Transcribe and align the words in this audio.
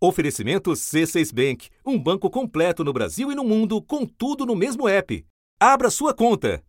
Oferecimento 0.00 0.70
C6 0.70 1.34
Bank, 1.34 1.70
um 1.84 1.98
banco 1.98 2.30
completo 2.30 2.84
no 2.84 2.92
Brasil 2.92 3.32
e 3.32 3.34
no 3.34 3.42
mundo, 3.42 3.82
com 3.82 4.06
tudo 4.06 4.46
no 4.46 4.54
mesmo 4.54 4.88
app. 4.88 5.26
Abra 5.58 5.90
sua 5.90 6.14
conta. 6.14 6.62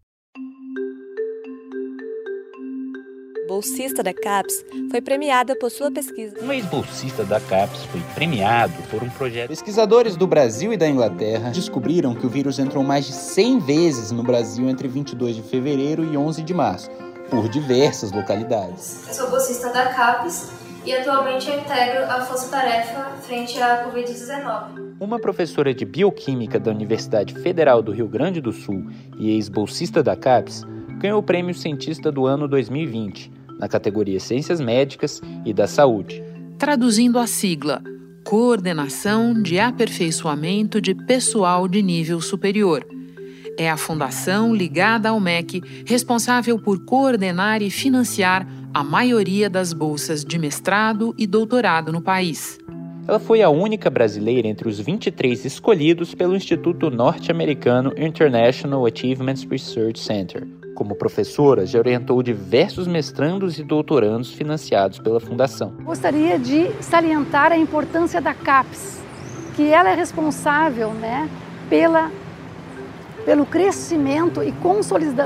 Bolsista 3.47 4.01
da 4.01 4.15
CAPES 4.15 4.65
foi 4.89 4.99
premiada 4.99 5.55
por 5.55 5.69
sua 5.69 5.91
pesquisa. 5.91 6.37
Um 6.41 6.51
ex-bolsista 6.51 7.23
da 7.23 7.39
CAPES 7.39 7.83
foi 7.85 8.01
premiado 8.15 8.73
por 8.89 9.03
um 9.03 9.09
projeto. 9.11 9.49
Pesquisadores 9.49 10.15
do 10.15 10.25
Brasil 10.25 10.73
e 10.73 10.77
da 10.77 10.87
Inglaterra 10.87 11.51
descobriram 11.51 12.15
que 12.15 12.25
o 12.25 12.29
vírus 12.29 12.57
entrou 12.57 12.83
mais 12.83 13.05
de 13.05 13.13
100 13.13 13.59
vezes 13.59 14.11
no 14.11 14.23
Brasil 14.23 14.67
entre 14.67 14.87
22 14.87 15.35
de 15.35 15.43
fevereiro 15.43 16.03
e 16.03 16.17
11 16.17 16.41
de 16.41 16.53
março, 16.53 16.89
por 17.29 17.47
diversas 17.47 18.11
localidades. 18.11 19.07
Eu 19.07 19.13
sou 19.13 19.29
bolsista 19.29 19.71
da 19.71 19.93
CAPES 19.93 20.68
e 20.85 20.93
atualmente 20.93 21.49
eu 21.49 21.59
integro 21.59 22.05
a 22.05 22.21
Força 22.21 22.49
Tarefa 22.49 23.11
frente 23.21 23.61
à 23.61 23.85
Covid-19. 23.85 24.95
Uma 24.99 25.19
professora 25.19 25.73
de 25.73 25.85
bioquímica 25.85 26.59
da 26.59 26.71
Universidade 26.71 27.33
Federal 27.35 27.81
do 27.81 27.91
Rio 27.91 28.07
Grande 28.07 28.41
do 28.41 28.51
Sul 28.51 28.87
e 29.17 29.31
ex-bolsista 29.31 30.03
da 30.03 30.15
CAPES 30.15 30.65
ganhou 30.99 31.19
o 31.19 31.23
prêmio 31.23 31.53
Cientista 31.53 32.11
do 32.11 32.25
Ano 32.25 32.47
2020, 32.47 33.31
na 33.57 33.67
categoria 33.67 34.19
Ciências 34.19 34.59
Médicas 34.59 35.21
e 35.45 35.53
da 35.53 35.67
Saúde. 35.67 36.23
Traduzindo 36.57 37.17
a 37.17 37.27
sigla 37.27 37.81
Coordenação 38.23 39.41
de 39.41 39.59
Aperfeiçoamento 39.59 40.81
de 40.81 40.93
Pessoal 40.93 41.67
de 41.67 41.81
Nível 41.81 42.21
Superior. 42.21 42.85
É 43.57 43.69
a 43.69 43.75
fundação 43.75 44.55
ligada 44.55 45.09
ao 45.09 45.19
MEC 45.19 45.61
responsável 45.85 46.59
por 46.59 46.85
coordenar 46.85 47.61
e 47.61 47.69
financiar 47.69 48.47
a 48.73 48.83
maioria 48.83 49.49
das 49.49 49.73
bolsas 49.73 50.23
de 50.23 50.37
mestrado 50.37 51.15
e 51.17 51.25
doutorado 51.25 51.91
no 51.91 52.01
país. 52.01 52.59
Ela 53.07 53.19
foi 53.19 53.41
a 53.41 53.49
única 53.49 53.89
brasileira 53.89 54.47
entre 54.47 54.69
os 54.69 54.79
23 54.79 55.43
escolhidos 55.45 56.13
pelo 56.13 56.35
Instituto 56.35 56.91
Norte-Americano 56.91 57.91
International 57.97 58.85
Achievements 58.85 59.43
Research 59.49 59.99
Center. 59.99 60.47
Como 60.75 60.95
professora, 60.95 61.65
já 61.65 61.79
orientou 61.79 62.21
diversos 62.21 62.87
mestrandos 62.87 63.57
e 63.57 63.63
doutorandos 63.63 64.31
financiados 64.31 64.99
pela 64.99 65.19
Fundação. 65.19 65.73
Gostaria 65.83 66.37
de 66.37 66.69
salientar 66.79 67.51
a 67.51 67.57
importância 67.57 68.21
da 68.21 68.35
CAPES, 68.35 69.01
que 69.55 69.63
ela 69.63 69.89
é 69.89 69.95
responsável 69.95 70.93
né, 70.93 71.27
pela 71.67 72.11
pelo 73.25 73.45
crescimento 73.45 74.41
e 74.41 74.51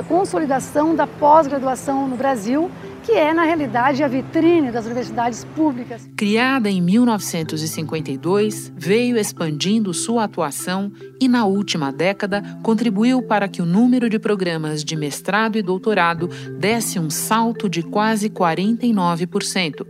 consolidação 0.07 0.95
da 0.95 1.05
pós-graduação 1.05 2.07
no 2.07 2.17
Brasil 2.17 2.69
que 3.03 3.11
é, 3.11 3.33
na 3.33 3.43
realidade, 3.43 4.01
a 4.01 4.07
vitrine 4.07 4.71
das 4.71 4.85
universidades 4.85 5.43
públicas. 5.55 6.09
Criada 6.15 6.69
em 6.69 6.81
1952, 6.81 8.71
veio 8.75 9.17
expandindo 9.17 9.93
sua 9.93 10.23
atuação 10.23 10.91
e, 11.19 11.27
na 11.27 11.45
última 11.45 11.91
década, 11.91 12.41
contribuiu 12.63 13.21
para 13.21 13.49
que 13.49 13.61
o 13.61 13.65
número 13.65 14.09
de 14.09 14.17
programas 14.17 14.83
de 14.83 14.95
mestrado 14.95 15.57
e 15.57 15.61
doutorado 15.61 16.29
desse 16.57 16.97
um 16.97 17.09
salto 17.09 17.69
de 17.69 17.83
quase 17.83 18.29
49%. 18.29 19.85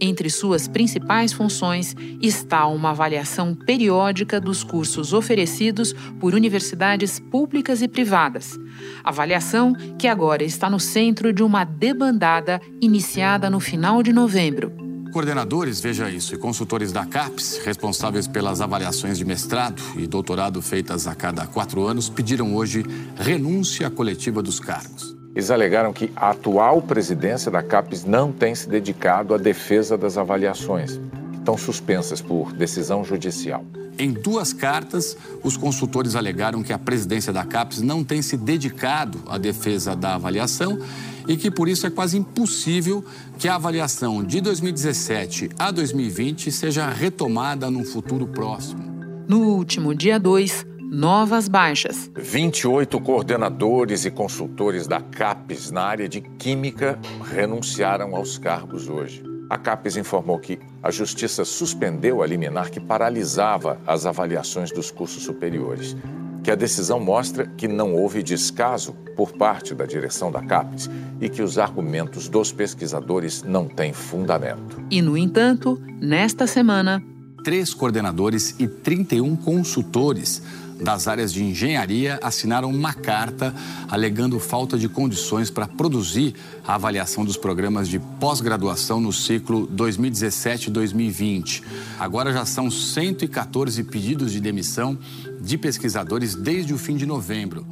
Entre 0.00 0.28
suas 0.28 0.66
principais 0.66 1.32
funções 1.32 1.94
está 2.20 2.66
uma 2.66 2.90
avaliação 2.90 3.54
periódica 3.54 4.40
dos 4.40 4.64
cursos 4.64 5.12
oferecidos 5.12 5.94
por 6.20 6.34
universidades 6.34 7.18
públicas 7.18 7.80
e 7.82 7.88
privadas. 7.88 8.58
Avaliação 9.02 9.74
que 9.98 10.08
agora 10.08 10.42
está 10.42 10.68
no 10.68 10.80
centro 10.80 11.32
de 11.32 11.42
uma 11.42 11.64
debandada 11.64 12.60
iniciada 12.80 13.48
no 13.48 13.60
final 13.60 14.02
de 14.02 14.12
novembro. 14.12 14.72
Coordenadores, 15.12 15.78
veja 15.78 16.10
isso, 16.10 16.34
e 16.34 16.38
consultores 16.38 16.90
da 16.90 17.06
CAPES, 17.06 17.60
responsáveis 17.64 18.26
pelas 18.26 18.60
avaliações 18.60 19.16
de 19.16 19.24
mestrado 19.24 19.80
e 19.96 20.08
doutorado 20.08 20.60
feitas 20.60 21.06
a 21.06 21.14
cada 21.14 21.46
quatro 21.46 21.86
anos, 21.86 22.08
pediram 22.08 22.56
hoje 22.56 22.84
renúncia 23.16 23.88
coletiva 23.88 24.42
dos 24.42 24.58
cargos. 24.58 25.13
Eles 25.34 25.50
alegaram 25.50 25.92
que 25.92 26.12
a 26.14 26.30
atual 26.30 26.80
presidência 26.80 27.50
da 27.50 27.60
CAPES 27.60 28.04
não 28.04 28.30
tem 28.30 28.54
se 28.54 28.68
dedicado 28.68 29.34
à 29.34 29.36
defesa 29.36 29.98
das 29.98 30.16
avaliações, 30.16 31.00
que 31.32 31.38
estão 31.38 31.58
suspensas 31.58 32.22
por 32.22 32.52
decisão 32.52 33.04
judicial. 33.04 33.64
Em 33.98 34.12
duas 34.12 34.52
cartas, 34.52 35.16
os 35.42 35.56
consultores 35.56 36.14
alegaram 36.14 36.62
que 36.62 36.72
a 36.72 36.78
presidência 36.78 37.32
da 37.32 37.44
CAPES 37.44 37.82
não 37.82 38.04
tem 38.04 38.22
se 38.22 38.36
dedicado 38.36 39.20
à 39.26 39.36
defesa 39.36 39.96
da 39.96 40.14
avaliação 40.14 40.78
e 41.26 41.36
que 41.36 41.50
por 41.50 41.68
isso 41.68 41.86
é 41.86 41.90
quase 41.90 42.16
impossível 42.16 43.04
que 43.36 43.48
a 43.48 43.56
avaliação 43.56 44.22
de 44.22 44.40
2017 44.40 45.50
a 45.58 45.72
2020 45.72 46.52
seja 46.52 46.88
retomada 46.88 47.68
num 47.70 47.84
futuro 47.84 48.26
próximo. 48.26 48.82
No 49.26 49.40
último 49.40 49.94
dia 49.94 50.18
2, 50.18 50.66
novas 50.94 51.48
baixas. 51.48 52.08
28 52.16 53.00
coordenadores 53.00 54.04
e 54.04 54.10
consultores 54.10 54.86
da 54.86 55.00
CAPES 55.00 55.72
na 55.72 55.82
área 55.82 56.08
de 56.08 56.20
Química 56.20 56.98
renunciaram 57.24 58.14
aos 58.14 58.38
cargos 58.38 58.88
hoje. 58.88 59.22
A 59.50 59.58
CAPES 59.58 59.96
informou 59.96 60.38
que 60.38 60.58
a 60.82 60.90
Justiça 60.90 61.44
suspendeu 61.44 62.22
a 62.22 62.26
liminar 62.26 62.70
que 62.70 62.80
paralisava 62.80 63.78
as 63.86 64.06
avaliações 64.06 64.70
dos 64.70 64.90
cursos 64.90 65.24
superiores, 65.24 65.96
que 66.44 66.50
a 66.50 66.54
decisão 66.54 67.00
mostra 67.00 67.46
que 67.56 67.66
não 67.66 67.94
houve 67.94 68.22
descaso 68.22 68.94
por 69.16 69.32
parte 69.32 69.74
da 69.74 69.86
direção 69.86 70.30
da 70.30 70.42
CAPES 70.42 70.88
e 71.20 71.28
que 71.28 71.42
os 71.42 71.58
argumentos 71.58 72.28
dos 72.28 72.52
pesquisadores 72.52 73.42
não 73.42 73.66
têm 73.66 73.92
fundamento. 73.92 74.80
E, 74.90 75.02
no 75.02 75.16
entanto, 75.16 75.80
nesta 76.00 76.46
semana, 76.46 77.02
três 77.44 77.74
coordenadores 77.74 78.54
e 78.58 78.66
31 78.66 79.36
consultores 79.36 80.42
das 80.84 81.08
áreas 81.08 81.32
de 81.32 81.42
engenharia 81.42 82.20
assinaram 82.22 82.70
uma 82.70 82.92
carta 82.92 83.54
alegando 83.90 84.38
falta 84.38 84.78
de 84.78 84.86
condições 84.88 85.50
para 85.50 85.66
produzir 85.66 86.34
a 86.64 86.74
avaliação 86.74 87.24
dos 87.24 87.38
programas 87.38 87.88
de 87.88 87.98
pós-graduação 87.98 89.00
no 89.00 89.12
ciclo 89.12 89.66
2017-2020. 89.68 91.62
Agora 91.98 92.32
já 92.32 92.44
são 92.44 92.70
114 92.70 93.82
pedidos 93.84 94.30
de 94.30 94.40
demissão 94.40 94.98
de 95.40 95.56
pesquisadores 95.56 96.34
desde 96.34 96.74
o 96.74 96.78
fim 96.78 96.96
de 96.96 97.06
novembro. 97.06 97.66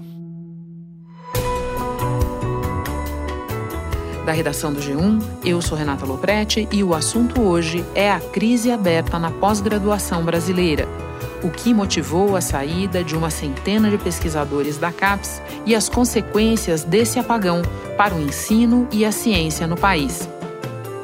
Da 4.24 4.32
redação 4.32 4.72
do 4.72 4.80
G1, 4.80 5.20
eu 5.44 5.60
sou 5.60 5.76
Renata 5.76 6.06
Loprete 6.06 6.66
e 6.72 6.82
o 6.82 6.94
assunto 6.94 7.42
hoje 7.42 7.84
é 7.94 8.10
a 8.10 8.20
crise 8.20 8.70
aberta 8.70 9.18
na 9.18 9.30
pós-graduação 9.32 10.24
brasileira 10.24 11.01
o 11.42 11.50
que 11.50 11.74
motivou 11.74 12.36
a 12.36 12.40
saída 12.40 13.02
de 13.02 13.16
uma 13.16 13.30
centena 13.30 13.90
de 13.90 13.98
pesquisadores 13.98 14.78
da 14.78 14.92
CAPES 14.92 15.42
e 15.66 15.74
as 15.74 15.88
consequências 15.88 16.84
desse 16.84 17.18
apagão 17.18 17.62
para 17.96 18.14
o 18.14 18.20
ensino 18.20 18.88
e 18.92 19.04
a 19.04 19.12
ciência 19.12 19.66
no 19.66 19.76
país. 19.76 20.28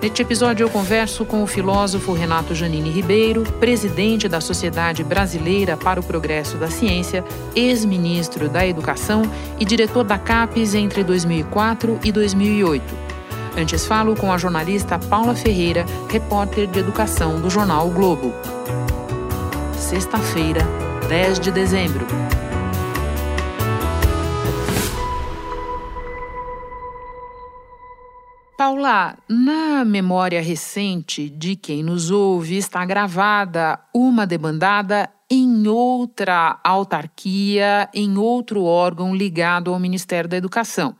Neste 0.00 0.22
episódio, 0.22 0.64
eu 0.64 0.70
converso 0.70 1.24
com 1.24 1.42
o 1.42 1.46
filósofo 1.46 2.12
Renato 2.12 2.54
Janine 2.54 2.88
Ribeiro, 2.88 3.42
presidente 3.58 4.28
da 4.28 4.40
Sociedade 4.40 5.02
Brasileira 5.02 5.76
para 5.76 5.98
o 5.98 6.04
Progresso 6.04 6.56
da 6.56 6.70
Ciência, 6.70 7.24
ex-ministro 7.54 8.48
da 8.48 8.64
Educação 8.64 9.22
e 9.58 9.64
diretor 9.64 10.04
da 10.04 10.16
CAPES 10.16 10.74
entre 10.74 11.02
2004 11.02 11.98
e 12.04 12.12
2008. 12.12 13.08
Antes, 13.56 13.86
falo 13.86 14.14
com 14.14 14.32
a 14.32 14.38
jornalista 14.38 15.00
Paula 15.00 15.34
Ferreira, 15.34 15.84
repórter 16.08 16.68
de 16.68 16.78
educação 16.78 17.40
do 17.40 17.50
jornal 17.50 17.88
o 17.88 17.90
Globo 17.90 18.32
sexta-feira, 19.88 20.60
10 21.08 21.40
de 21.40 21.50
dezembro. 21.50 22.06
Paula, 28.54 29.16
na 29.26 29.86
memória 29.86 30.42
recente 30.42 31.30
de 31.30 31.56
quem 31.56 31.82
nos 31.82 32.10
ouve 32.10 32.58
está 32.58 32.84
gravada 32.84 33.80
uma 33.94 34.26
debandada 34.26 35.08
em 35.30 35.66
outra 35.66 36.60
autarquia, 36.62 37.88
em 37.94 38.18
outro 38.18 38.64
órgão 38.64 39.16
ligado 39.16 39.72
ao 39.72 39.80
Ministério 39.80 40.28
da 40.28 40.36
Educação. 40.36 40.94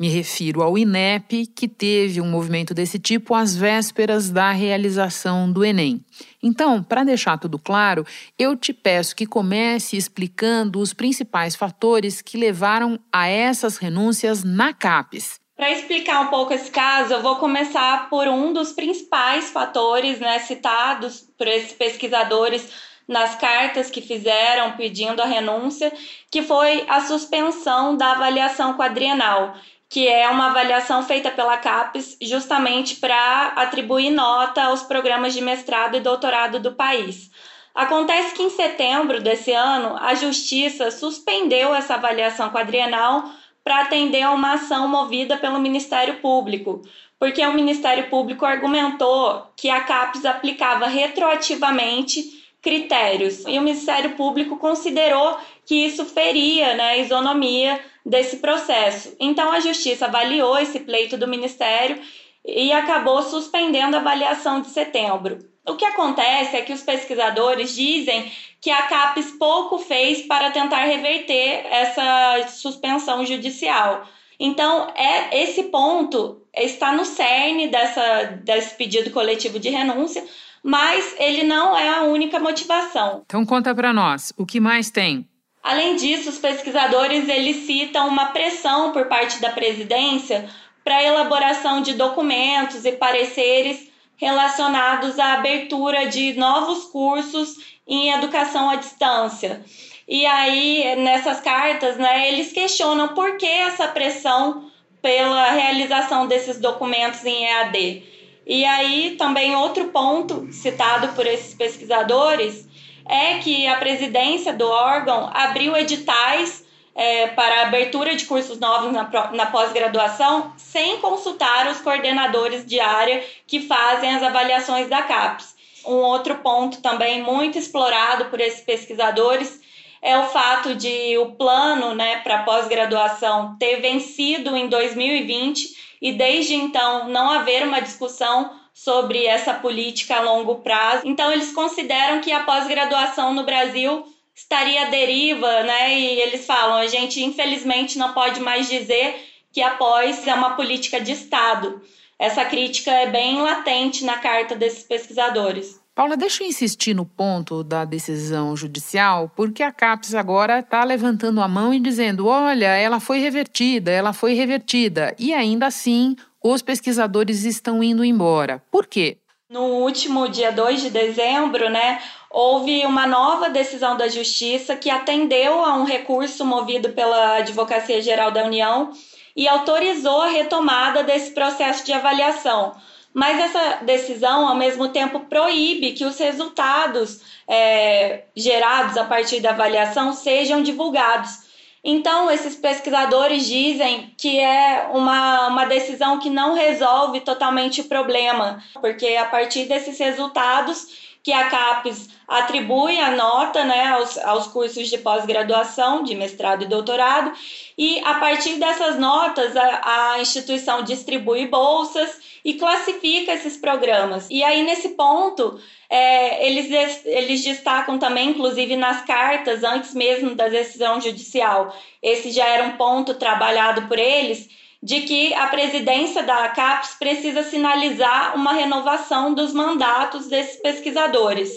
Me 0.00 0.08
refiro 0.08 0.62
ao 0.62 0.78
INEP, 0.78 1.46
que 1.46 1.66
teve 1.66 2.20
um 2.20 2.30
movimento 2.30 2.72
desse 2.72 3.00
tipo 3.00 3.34
às 3.34 3.56
vésperas 3.56 4.30
da 4.30 4.52
realização 4.52 5.50
do 5.50 5.64
Enem. 5.64 6.04
Então, 6.40 6.80
para 6.84 7.02
deixar 7.02 7.36
tudo 7.36 7.58
claro, 7.58 8.06
eu 8.38 8.54
te 8.54 8.72
peço 8.72 9.16
que 9.16 9.26
comece 9.26 9.96
explicando 9.96 10.78
os 10.78 10.94
principais 10.94 11.56
fatores 11.56 12.22
que 12.22 12.38
levaram 12.38 13.00
a 13.12 13.26
essas 13.26 13.76
renúncias 13.76 14.44
na 14.44 14.72
CAPES. 14.72 15.40
Para 15.56 15.72
explicar 15.72 16.20
um 16.20 16.28
pouco 16.28 16.54
esse 16.54 16.70
caso, 16.70 17.14
eu 17.14 17.20
vou 17.20 17.34
começar 17.34 18.08
por 18.08 18.28
um 18.28 18.52
dos 18.52 18.70
principais 18.70 19.50
fatores 19.50 20.20
né, 20.20 20.38
citados 20.38 21.28
por 21.36 21.48
esses 21.48 21.72
pesquisadores 21.72 22.70
nas 23.08 23.34
cartas 23.34 23.90
que 23.90 24.00
fizeram 24.00 24.76
pedindo 24.76 25.20
a 25.20 25.26
renúncia, 25.26 25.92
que 26.30 26.42
foi 26.42 26.84
a 26.86 27.00
suspensão 27.00 27.96
da 27.96 28.12
avaliação 28.12 28.76
quadrienal, 28.76 29.56
que 29.88 30.06
é 30.06 30.28
uma 30.28 30.48
avaliação 30.48 31.02
feita 31.02 31.30
pela 31.30 31.56
CAPES 31.56 32.18
justamente 32.20 32.96
para 32.96 33.52
atribuir 33.56 34.10
nota 34.10 34.64
aos 34.64 34.82
programas 34.82 35.32
de 35.32 35.40
mestrado 35.40 35.96
e 35.96 36.00
doutorado 36.00 36.60
do 36.60 36.72
país. 36.72 37.30
Acontece 37.74 38.34
que 38.34 38.42
em 38.42 38.50
setembro 38.50 39.20
desse 39.20 39.52
ano, 39.52 39.96
a 40.00 40.14
Justiça 40.14 40.90
suspendeu 40.90 41.74
essa 41.74 41.94
avaliação 41.94 42.50
quadrienal 42.50 43.30
para 43.62 43.82
atender 43.82 44.22
a 44.22 44.32
uma 44.32 44.54
ação 44.54 44.88
movida 44.88 45.36
pelo 45.36 45.60
Ministério 45.60 46.16
Público, 46.16 46.82
porque 47.18 47.44
o 47.44 47.54
Ministério 47.54 48.08
Público 48.08 48.44
argumentou 48.44 49.46
que 49.56 49.70
a 49.70 49.80
CAPES 49.80 50.24
aplicava 50.24 50.86
retroativamente 50.86 52.38
critérios 52.60 53.44
e 53.46 53.58
o 53.58 53.62
Ministério 53.62 54.16
Público 54.16 54.56
considerou 54.56 55.38
que 55.64 55.74
isso 55.74 56.04
feria 56.04 56.74
né, 56.74 56.90
a 56.90 56.96
isonomia 56.98 57.80
desse 58.08 58.38
processo. 58.38 59.14
Então 59.20 59.52
a 59.52 59.60
Justiça 59.60 60.06
avaliou 60.06 60.58
esse 60.58 60.80
pleito 60.80 61.16
do 61.16 61.28
Ministério 61.28 62.00
e 62.44 62.72
acabou 62.72 63.22
suspendendo 63.22 63.96
a 63.96 64.00
avaliação 64.00 64.60
de 64.60 64.68
setembro. 64.68 65.38
O 65.66 65.76
que 65.76 65.84
acontece 65.84 66.56
é 66.56 66.62
que 66.62 66.72
os 66.72 66.82
pesquisadores 66.82 67.74
dizem 67.74 68.32
que 68.60 68.70
a 68.70 68.82
CAPES 68.82 69.32
pouco 69.38 69.78
fez 69.78 70.22
para 70.22 70.50
tentar 70.50 70.84
reverter 70.84 71.66
essa 71.70 72.48
suspensão 72.48 73.24
judicial. 73.26 74.06
Então, 74.40 74.88
é 74.94 75.42
esse 75.42 75.64
ponto 75.64 76.42
está 76.56 76.92
no 76.92 77.04
cerne 77.04 77.68
dessa, 77.68 78.40
desse 78.42 78.74
pedido 78.76 79.10
coletivo 79.10 79.58
de 79.58 79.68
renúncia, 79.68 80.24
mas 80.62 81.14
ele 81.18 81.42
não 81.42 81.76
é 81.76 81.88
a 81.88 82.02
única 82.02 82.38
motivação. 82.38 83.22
Então 83.26 83.44
conta 83.44 83.74
para 83.74 83.92
nós, 83.92 84.32
o 84.36 84.46
que 84.46 84.58
mais 84.58 84.90
tem? 84.90 85.26
Além 85.62 85.96
disso, 85.96 86.30
os 86.30 86.38
pesquisadores 86.38 87.28
eles 87.28 87.66
citam 87.66 88.08
uma 88.08 88.26
pressão 88.26 88.92
por 88.92 89.06
parte 89.06 89.40
da 89.40 89.50
presidência 89.50 90.48
para 90.84 90.96
a 90.96 91.04
elaboração 91.04 91.82
de 91.82 91.94
documentos 91.94 92.84
e 92.84 92.92
pareceres 92.92 93.88
relacionados 94.16 95.18
à 95.18 95.34
abertura 95.34 96.06
de 96.06 96.32
novos 96.34 96.84
cursos 96.84 97.56
em 97.86 98.10
educação 98.10 98.70
à 98.70 98.76
distância. 98.76 99.62
E 100.08 100.24
aí, 100.24 100.96
nessas 100.96 101.40
cartas, 101.40 101.96
né, 101.98 102.28
eles 102.28 102.50
questionam 102.50 103.08
por 103.08 103.36
que 103.36 103.46
essa 103.46 103.86
pressão 103.88 104.70
pela 105.02 105.50
realização 105.50 106.26
desses 106.26 106.58
documentos 106.58 107.24
em 107.24 107.44
EAD. 107.44 108.02
E 108.46 108.64
aí, 108.64 109.16
também 109.18 109.54
outro 109.54 109.88
ponto 109.88 110.48
citado 110.50 111.08
por 111.14 111.26
esses 111.26 111.54
pesquisadores 111.54 112.66
é 113.08 113.38
que 113.38 113.66
a 113.66 113.76
presidência 113.76 114.52
do 114.52 114.68
órgão 114.68 115.30
abriu 115.32 115.76
editais 115.76 116.64
é, 116.94 117.28
para 117.28 117.62
abertura 117.62 118.14
de 118.14 118.26
cursos 118.26 118.58
novos 118.58 118.92
na, 118.92 119.08
na 119.32 119.46
pós-graduação 119.46 120.52
sem 120.56 120.98
consultar 120.98 121.68
os 121.68 121.80
coordenadores 121.80 122.66
de 122.66 122.80
área 122.80 123.24
que 123.46 123.60
fazem 123.60 124.14
as 124.14 124.22
avaliações 124.22 124.88
da 124.88 125.02
CAPES. 125.02 125.56
Um 125.86 125.94
outro 125.94 126.36
ponto 126.38 126.82
também 126.82 127.22
muito 127.22 127.56
explorado 127.56 128.26
por 128.26 128.40
esses 128.40 128.60
pesquisadores 128.60 129.60
é 130.02 130.18
o 130.18 130.26
fato 130.26 130.74
de 130.74 131.16
o 131.18 131.32
plano 131.32 131.94
né, 131.94 132.16
para 132.18 132.42
pós-graduação 132.42 133.56
ter 133.58 133.80
vencido 133.80 134.56
em 134.56 134.68
2020 134.68 135.88
e 136.02 136.12
desde 136.12 136.54
então 136.54 137.08
não 137.08 137.30
haver 137.30 137.64
uma 137.64 137.80
discussão 137.80 138.57
sobre 138.84 139.26
essa 139.26 139.54
política 139.54 140.16
a 140.16 140.20
longo 140.20 140.56
prazo. 140.56 141.02
Então, 141.04 141.32
eles 141.32 141.52
consideram 141.52 142.20
que 142.20 142.30
a 142.30 142.44
pós-graduação 142.44 143.34
no 143.34 143.44
Brasil 143.44 144.06
estaria 144.34 144.82
à 144.82 144.90
deriva, 144.90 145.64
né? 145.64 145.98
E 145.98 146.20
eles 146.20 146.46
falam: 146.46 146.76
a 146.76 146.86
gente 146.86 147.22
infelizmente 147.22 147.98
não 147.98 148.12
pode 148.12 148.38
mais 148.38 148.68
dizer 148.68 149.16
que 149.52 149.60
a 149.60 149.70
pós 149.70 150.24
é 150.26 150.32
uma 150.32 150.50
política 150.50 151.00
de 151.00 151.10
Estado. 151.10 151.82
Essa 152.16 152.44
crítica 152.44 152.92
é 152.92 153.10
bem 153.10 153.40
latente 153.40 154.04
na 154.04 154.18
carta 154.18 154.54
desses 154.54 154.84
pesquisadores. 154.84 155.80
Paula, 155.94 156.16
deixa 156.16 156.44
eu 156.44 156.48
insistir 156.48 156.94
no 156.94 157.04
ponto 157.04 157.64
da 157.64 157.84
decisão 157.84 158.56
judicial, 158.56 159.28
porque 159.34 159.64
a 159.64 159.72
CAPES 159.72 160.14
agora 160.14 160.60
está 160.60 160.84
levantando 160.84 161.40
a 161.40 161.48
mão 161.48 161.74
e 161.74 161.80
dizendo: 161.80 162.28
olha, 162.28 162.68
ela 162.76 163.00
foi 163.00 163.18
revertida, 163.18 163.90
ela 163.90 164.12
foi 164.12 164.34
revertida. 164.34 165.12
E 165.18 165.34
ainda 165.34 165.66
assim, 165.66 166.14
os 166.42 166.62
pesquisadores 166.62 167.44
estão 167.44 167.82
indo 167.82 168.04
embora. 168.04 168.62
Por 168.70 168.86
quê? 168.86 169.18
No 169.50 169.62
último 169.62 170.28
dia 170.28 170.52
2 170.52 170.82
de 170.82 170.90
dezembro, 170.90 171.70
né, 171.70 172.02
houve 172.30 172.84
uma 172.84 173.06
nova 173.06 173.48
decisão 173.48 173.96
da 173.96 174.06
Justiça 174.06 174.76
que 174.76 174.90
atendeu 174.90 175.64
a 175.64 175.74
um 175.74 175.84
recurso 175.84 176.44
movido 176.44 176.90
pela 176.90 177.36
Advocacia 177.36 178.02
Geral 178.02 178.30
da 178.30 178.44
União 178.44 178.92
e 179.34 179.48
autorizou 179.48 180.20
a 180.20 180.28
retomada 180.28 181.02
desse 181.02 181.30
processo 181.30 181.86
de 181.86 181.92
avaliação. 181.92 182.74
Mas 183.14 183.40
essa 183.40 183.78
decisão, 183.84 184.46
ao 184.46 184.54
mesmo 184.54 184.88
tempo, 184.88 185.20
proíbe 185.20 185.92
que 185.92 186.04
os 186.04 186.18
resultados 186.18 187.22
é, 187.48 188.24
gerados 188.36 188.96
a 188.96 189.04
partir 189.04 189.40
da 189.40 189.50
avaliação 189.50 190.12
sejam 190.12 190.62
divulgados. 190.62 191.47
Então, 191.90 192.30
esses 192.30 192.54
pesquisadores 192.54 193.46
dizem 193.46 194.12
que 194.18 194.38
é 194.38 194.90
uma, 194.92 195.48
uma 195.48 195.64
decisão 195.64 196.18
que 196.18 196.28
não 196.28 196.52
resolve 196.52 197.22
totalmente 197.22 197.80
o 197.80 197.84
problema, 197.84 198.62
porque 198.74 199.16
a 199.16 199.24
partir 199.24 199.64
desses 199.64 199.98
resultados 199.98 201.07
que 201.22 201.32
a 201.32 201.48
CAPES 201.48 202.08
atribui 202.26 202.98
a 203.00 203.10
nota 203.12 203.64
né, 203.64 203.86
aos, 203.88 204.18
aos 204.18 204.46
cursos 204.48 204.88
de 204.88 204.98
pós-graduação, 204.98 206.02
de 206.02 206.14
mestrado 206.14 206.64
e 206.64 206.68
doutorado, 206.68 207.32
e 207.76 208.00
a 208.04 208.14
partir 208.14 208.56
dessas 208.56 208.98
notas 208.98 209.56
a, 209.56 210.12
a 210.12 210.20
instituição 210.20 210.82
distribui 210.82 211.46
bolsas 211.46 212.18
e 212.44 212.54
classifica 212.54 213.32
esses 213.32 213.56
programas. 213.56 214.26
E 214.30 214.42
aí, 214.44 214.62
nesse 214.62 214.90
ponto, 214.90 215.60
é, 215.88 216.46
eles, 216.46 217.04
eles 217.04 217.42
destacam 217.42 217.98
também, 217.98 218.30
inclusive 218.30 218.76
nas 218.76 219.04
cartas, 219.04 219.64
antes 219.64 219.94
mesmo 219.94 220.34
da 220.34 220.48
decisão 220.48 221.00
judicial, 221.00 221.74
esse 222.02 222.30
já 222.30 222.46
era 222.46 222.64
um 222.64 222.76
ponto 222.76 223.14
trabalhado 223.14 223.82
por 223.88 223.98
eles, 223.98 224.48
de 224.82 225.00
que 225.00 225.34
a 225.34 225.48
presidência 225.48 226.22
da 226.22 226.48
CAPES 226.48 226.96
precisa 226.98 227.42
sinalizar 227.42 228.36
uma 228.36 228.52
renovação 228.52 229.34
dos 229.34 229.52
mandatos 229.52 230.28
desses 230.28 230.60
pesquisadores, 230.60 231.50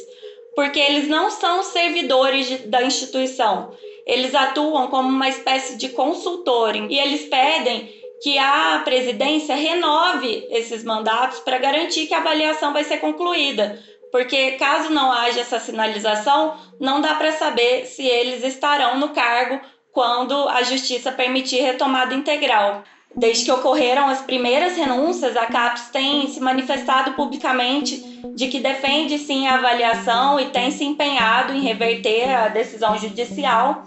porque 0.56 0.80
eles 0.80 1.08
não 1.08 1.30
são 1.30 1.64
servidores 1.64 2.48
de, 2.48 2.58
da 2.68 2.84
instituição, 2.84 3.72
eles 4.06 4.34
atuam 4.34 4.88
como 4.88 5.08
uma 5.08 5.30
espécie 5.30 5.78
de 5.78 5.90
consultor 5.90 6.76
e 6.76 6.98
eles 6.98 7.26
pedem 7.26 7.90
que 8.22 8.38
a 8.38 8.82
presidência 8.84 9.56
renove 9.56 10.48
esses 10.50 10.84
mandatos 10.84 11.40
para 11.40 11.58
garantir 11.58 12.08
que 12.08 12.14
a 12.14 12.20
avaliação 12.20 12.74
vai 12.74 12.84
ser 12.84 12.98
concluída, 12.98 13.80
porque 14.12 14.52
caso 14.52 14.90
não 14.92 15.12
haja 15.12 15.42
essa 15.42 15.60
sinalização, 15.60 16.56
não 16.80 17.02
dá 17.02 17.16
para 17.16 17.32
saber 17.32 17.86
se 17.86 18.06
eles 18.06 18.44
estarão 18.44 19.00
no 19.00 19.10
cargo 19.10 19.60
quando 19.92 20.48
a 20.50 20.63
justiça 20.63 21.12
permitir 21.12 21.62
retomada 21.62 22.13
integral. 22.13 22.84
Desde 23.15 23.44
que 23.46 23.51
ocorreram 23.51 24.08
as 24.08 24.22
primeiras 24.22 24.77
renúncias, 24.77 25.36
a 25.36 25.46
CAPES 25.46 25.89
tem 25.91 26.27
se 26.27 26.39
manifestado 26.39 27.12
publicamente 27.12 28.22
de 28.34 28.48
que 28.48 28.60
defende 28.60 29.18
sim 29.18 29.48
a 29.48 29.56
avaliação 29.56 30.39
e 30.39 30.46
tem 30.46 30.72
se 30.72 30.86
empenhado 30.86 31.53
em 31.53 31.62
reverter 31.62 32.34
a 32.34 32.48
decisão 32.48 32.98
judicial. 32.98 33.84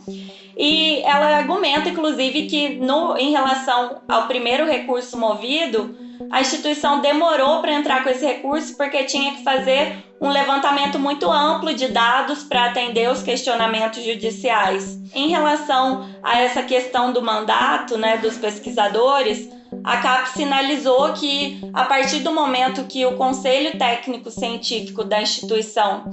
E 0.57 1.01
ela 1.03 1.39
argumenta, 1.39 1.89
inclusive, 1.89 2.47
que 2.47 2.77
no, 2.77 3.17
em 3.17 3.31
relação 3.31 4.03
ao 4.07 4.29
primeiro 4.29 4.67
recurso 4.67 5.19
movido, 5.19 5.97
a 6.31 6.41
instituição 6.41 7.01
demorou 7.01 7.61
para 7.61 7.73
entrar 7.73 8.03
com 8.03 8.11
esse 8.11 8.25
recurso 8.25 8.77
porque 8.77 9.05
tinha 9.05 9.35
que 9.35 9.43
fazer 9.43 10.05
um 10.21 10.31
levantamento 10.31 10.99
muito 10.99 11.31
amplo 11.31 11.75
de 11.75 11.89
dados 11.89 12.45
para 12.45 12.67
atender 12.67 13.11
os 13.11 13.23
questionamentos 13.23 14.03
judiciais. 14.03 14.99
Em 15.15 15.29
relação 15.29 16.09
a 16.23 16.41
essa 16.41 16.63
questão 16.63 17.13
do 17.13 17.21
mandato 17.21 17.99
né, 17.99 18.17
dos 18.17 18.39
pesquisadores, 18.39 19.49
a 19.83 19.99
CAP 19.99 20.29
sinalizou 20.31 21.13
que, 21.13 21.61
a 21.73 21.85
partir 21.85 22.21
do 22.21 22.33
momento 22.33 22.85
que 22.85 23.05
o 23.05 23.17
Conselho 23.17 23.77
Técnico 23.77 24.31
Científico 24.31 25.05
da 25.05 25.21
instituição, 25.21 26.05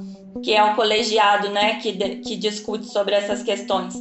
que 0.43 0.53
é 0.53 0.63
um 0.63 0.75
colegiado 0.75 1.49
né, 1.49 1.75
que, 1.75 1.93
que 2.17 2.35
discute 2.35 2.85
sobre 2.87 3.15
essas 3.15 3.43
questões, 3.43 3.93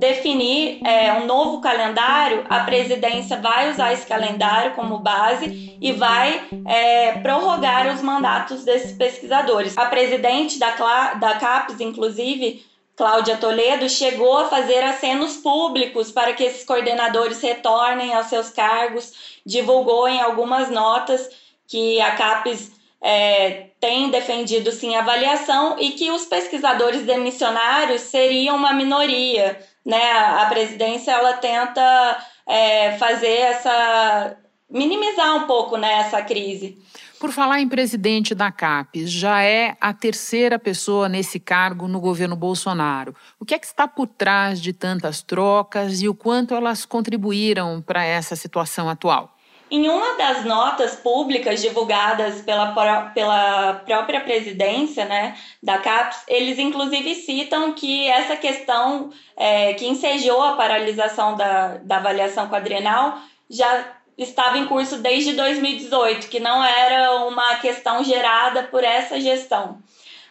definir 0.00 0.80
é, 0.84 1.12
um 1.12 1.26
novo 1.26 1.60
calendário, 1.60 2.44
a 2.48 2.60
presidência 2.60 3.36
vai 3.36 3.70
usar 3.70 3.92
esse 3.92 4.06
calendário 4.06 4.72
como 4.72 4.98
base 4.98 5.76
e 5.78 5.92
vai 5.92 6.48
é, 6.66 7.12
prorrogar 7.18 7.94
os 7.94 8.00
mandatos 8.00 8.64
desses 8.64 8.92
pesquisadores. 8.92 9.76
A 9.76 9.84
presidente 9.84 10.58
da, 10.58 11.14
da 11.14 11.34
CAPES, 11.34 11.80
inclusive, 11.80 12.64
Cláudia 12.96 13.36
Toledo, 13.36 13.88
chegou 13.88 14.38
a 14.38 14.48
fazer 14.48 14.82
acenos 14.82 15.36
públicos 15.36 16.10
para 16.10 16.32
que 16.32 16.44
esses 16.44 16.64
coordenadores 16.64 17.40
retornem 17.42 18.14
aos 18.14 18.26
seus 18.26 18.48
cargos, 18.48 19.38
divulgou 19.44 20.08
em 20.08 20.20
algumas 20.20 20.70
notas 20.70 21.28
que 21.68 22.00
a 22.00 22.12
CAPES 22.12 22.79
é, 23.02 23.68
tem 23.80 24.10
defendido 24.10 24.70
sim 24.72 24.94
avaliação 24.94 25.76
e 25.78 25.92
que 25.92 26.10
os 26.10 26.26
pesquisadores 26.26 27.02
demissionários 27.02 28.02
seriam 28.02 28.56
uma 28.56 28.72
minoria 28.72 29.58
né? 29.84 30.12
A 30.12 30.46
presidência 30.46 31.12
ela 31.12 31.34
tenta 31.34 32.24
é, 32.46 32.96
fazer 32.98 33.28
essa 33.28 34.36
minimizar 34.70 35.34
um 35.34 35.46
pouco 35.46 35.76
né, 35.76 35.92
essa 35.94 36.22
crise. 36.22 36.78
Por 37.18 37.32
falar 37.32 37.60
em 37.60 37.68
presidente 37.68 38.34
da 38.34 38.52
CAPES, 38.52 39.10
já 39.10 39.42
é 39.42 39.76
a 39.80 39.92
terceira 39.92 40.58
pessoa 40.58 41.08
nesse 41.08 41.40
cargo 41.40 41.88
no 41.88 42.00
governo 42.00 42.36
Bolsonaro. 42.36 43.14
O 43.38 43.44
que 43.44 43.54
é 43.54 43.58
que 43.58 43.66
está 43.66 43.88
por 43.88 44.06
trás 44.06 44.60
de 44.60 44.72
tantas 44.72 45.22
trocas 45.22 46.00
e 46.00 46.08
o 46.08 46.14
quanto 46.14 46.54
elas 46.54 46.86
contribuíram 46.86 47.82
para 47.82 48.04
essa 48.04 48.36
situação 48.36 48.88
atual? 48.88 49.36
Em 49.70 49.88
uma 49.88 50.16
das 50.16 50.44
notas 50.44 50.96
públicas 50.96 51.62
divulgadas 51.62 52.42
pela, 52.42 52.72
pela 53.14 53.74
própria 53.86 54.20
presidência 54.20 55.04
né, 55.04 55.36
da 55.62 55.78
CAPES, 55.78 56.24
eles 56.26 56.58
inclusive 56.58 57.14
citam 57.14 57.72
que 57.72 58.08
essa 58.08 58.36
questão 58.36 59.10
é, 59.36 59.72
que 59.74 59.86
ensejou 59.86 60.42
a 60.42 60.56
paralisação 60.56 61.36
da, 61.36 61.76
da 61.78 61.98
avaliação 61.98 62.48
quadrienal 62.48 63.18
já 63.48 63.84
estava 64.18 64.58
em 64.58 64.66
curso 64.66 64.98
desde 64.98 65.34
2018, 65.34 66.28
que 66.28 66.40
não 66.40 66.64
era 66.64 67.26
uma 67.26 67.54
questão 67.56 68.02
gerada 68.02 68.64
por 68.64 68.82
essa 68.82 69.20
gestão. 69.20 69.78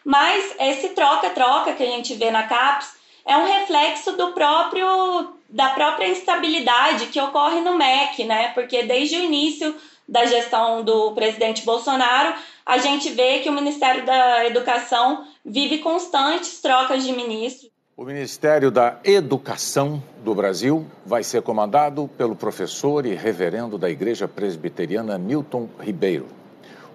Mas 0.03 0.53
esse 0.59 0.89
troca-troca 0.89 1.73
que 1.73 1.83
a 1.83 1.85
gente 1.85 2.13
vê 2.15 2.29
na 2.29 2.43
CAPES 2.43 2.98
é 3.25 3.37
um 3.37 3.45
reflexo 3.45 4.13
do 4.13 4.31
próprio 4.31 5.33
da 5.49 5.69
própria 5.69 6.07
instabilidade 6.07 7.07
que 7.07 7.19
ocorre 7.19 7.59
no 7.61 7.75
MEC, 7.75 8.23
né? 8.23 8.49
Porque 8.49 8.83
desde 8.83 9.17
o 9.17 9.23
início 9.23 9.75
da 10.07 10.25
gestão 10.25 10.83
do 10.83 11.11
presidente 11.13 11.65
Bolsonaro, 11.65 12.35
a 12.65 12.77
gente 12.77 13.09
vê 13.09 13.39
que 13.39 13.49
o 13.49 13.53
Ministério 13.53 14.05
da 14.05 14.45
Educação 14.45 15.25
vive 15.43 15.79
constantes 15.79 16.61
trocas 16.61 17.03
de 17.03 17.11
ministros. 17.11 17.71
O 17.97 18.05
Ministério 18.05 18.71
da 18.71 18.97
Educação 19.03 20.01
do 20.23 20.33
Brasil 20.33 20.85
vai 21.05 21.23
ser 21.23 21.41
comandado 21.41 22.09
pelo 22.17 22.35
professor 22.35 23.05
e 23.05 23.13
reverendo 23.13 23.77
da 23.77 23.89
Igreja 23.89 24.27
Presbiteriana 24.27 25.17
Milton 25.17 25.67
Ribeiro. 25.79 26.27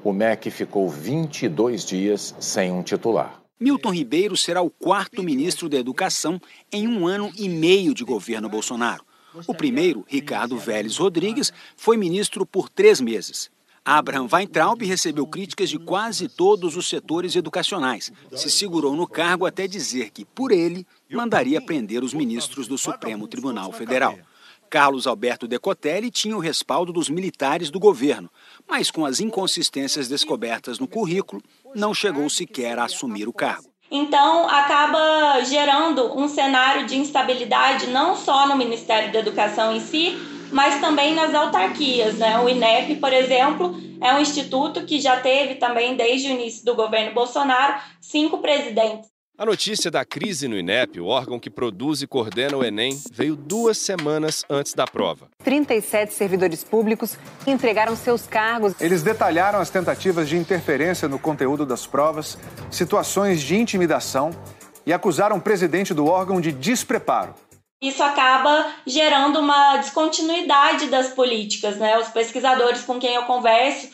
O 0.03 0.13
MEC 0.13 0.51
ficou 0.51 0.89
22 0.89 1.85
dias 1.85 2.35
sem 2.39 2.73
um 2.73 2.83
titular. 2.83 3.44
Milton 3.59 3.91
Ribeiro 3.93 4.37
será 4.37 4.61
o 4.61 4.71
quarto 4.71 5.23
ministro 5.23 5.69
da 5.69 5.79
Educação 5.79 6.41
em 6.73 6.89
um 6.89 7.07
ano 7.07 7.33
e 7.39 7.49
meio 7.49 7.95
de 7.95 8.05
governo 8.05 8.49
Bolsonaro. 8.49 9.05
O 9.47 9.55
primeiro, 9.55 10.05
Ricardo 10.09 10.59
Vélez 10.59 10.97
Rodrigues, 10.97 11.53
foi 11.77 11.97
ministro 11.97 12.45
por 12.45 12.69
três 12.69 13.01
meses. 13.01 13.51
Abraham 13.85 14.29
Weintraub 14.33 14.83
recebeu 14.83 15.27
críticas 15.27 15.69
de 15.69 15.79
quase 15.79 16.29
todos 16.29 16.75
os 16.75 16.89
setores 16.89 17.37
educacionais. 17.37 18.11
Se 18.33 18.51
segurou 18.51 18.97
no 18.97 19.07
cargo 19.07 19.45
até 19.45 19.69
dizer 19.69 20.11
que, 20.11 20.25
por 20.25 20.51
ele, 20.51 20.87
mandaria 21.13 21.61
prender 21.61 22.03
os 22.03 22.15
ministros 22.15 22.67
do 22.67 22.79
Supremo 22.79 23.29
Tribunal 23.29 23.71
Federal. 23.73 24.19
Carlos 24.75 25.07
Alberto 25.07 25.47
Decotelli 25.47 26.11
tinha 26.11 26.37
o 26.37 26.41
respaldo 26.41 26.93
dos 26.93 27.09
militares 27.09 27.71
do 27.71 27.79
governo, 27.79 28.29
mas 28.69 28.91
com 28.91 29.07
as 29.07 29.21
inconsistências 29.21 30.09
descobertas 30.09 30.81
no 30.81 30.89
currículo, 30.89 31.41
não 31.77 31.95
chegou 31.95 32.29
sequer 32.29 32.77
a 32.81 32.87
assumir 32.87 33.29
o 33.29 33.33
cargo. 33.33 33.71
Então, 33.89 34.49
acaba 34.49 35.45
gerando 35.45 36.19
um 36.19 36.27
cenário 36.27 36.89
de 36.89 36.97
instabilidade 36.97 37.87
não 37.87 38.17
só 38.17 38.49
no 38.49 38.57
Ministério 38.57 39.13
da 39.13 39.21
Educação 39.21 39.77
em 39.77 39.79
si, 39.79 40.19
mas 40.51 40.81
também 40.81 41.15
nas 41.15 41.33
autarquias. 41.33 42.17
Né? 42.17 42.37
O 42.41 42.49
INEP, 42.49 42.97
por 42.97 43.13
exemplo, 43.13 43.81
é 44.01 44.13
um 44.13 44.19
instituto 44.19 44.85
que 44.85 45.01
já 45.01 45.21
teve 45.21 45.55
também, 45.55 45.95
desde 45.95 46.27
o 46.27 46.33
início 46.33 46.65
do 46.65 46.75
governo 46.75 47.15
Bolsonaro, 47.15 47.81
cinco 48.01 48.39
presidentes. 48.39 49.14
A 49.37 49.45
notícia 49.45 49.91
da 49.91 50.05
crise 50.05 50.47
no 50.47 50.57
INEP, 50.57 51.01
o 51.01 51.07
órgão 51.07 51.41
que 51.41 51.51
produz 51.51 52.01
e 52.01 52.07
coordena 52.07 52.57
o 52.57 52.65
Enem, 52.65 52.97
veio 53.11 53.35
duas 53.35 53.77
semanas 53.79 54.45
antes 54.49 54.75
da 54.75 54.87
prova. 54.87 55.29
37 55.43 56.15
servidores 56.15 56.63
públicos 56.63 57.19
entregaram 57.45 57.97
seus 57.97 58.29
cargos. 58.29 58.81
Eles 58.81 59.03
detalharam 59.03 59.59
as 59.59 59.71
tentativas 59.71 60.29
de 60.29 60.37
interferência 60.37 61.09
no 61.09 61.19
conteúdo 61.19 61.67
das 61.67 61.85
provas, 61.85 62.39
situações 62.71 63.43
de 63.43 63.57
intimidação 63.57 64.31
e 64.87 64.93
acusaram 64.93 65.39
o 65.39 65.41
presidente 65.41 65.93
do 65.93 66.07
órgão 66.07 66.41
de 66.41 66.53
despreparo. 66.53 67.35
Isso 67.83 68.05
acaba 68.05 68.67
gerando 68.87 69.41
uma 69.41 69.79
descontinuidade 69.79 70.87
das 70.87 71.09
políticas, 71.09 71.77
né? 71.77 71.99
Os 71.99 72.07
pesquisadores 72.07 72.83
com 72.83 73.01
quem 73.01 73.17
eu 73.17 73.25
converso, 73.25 73.89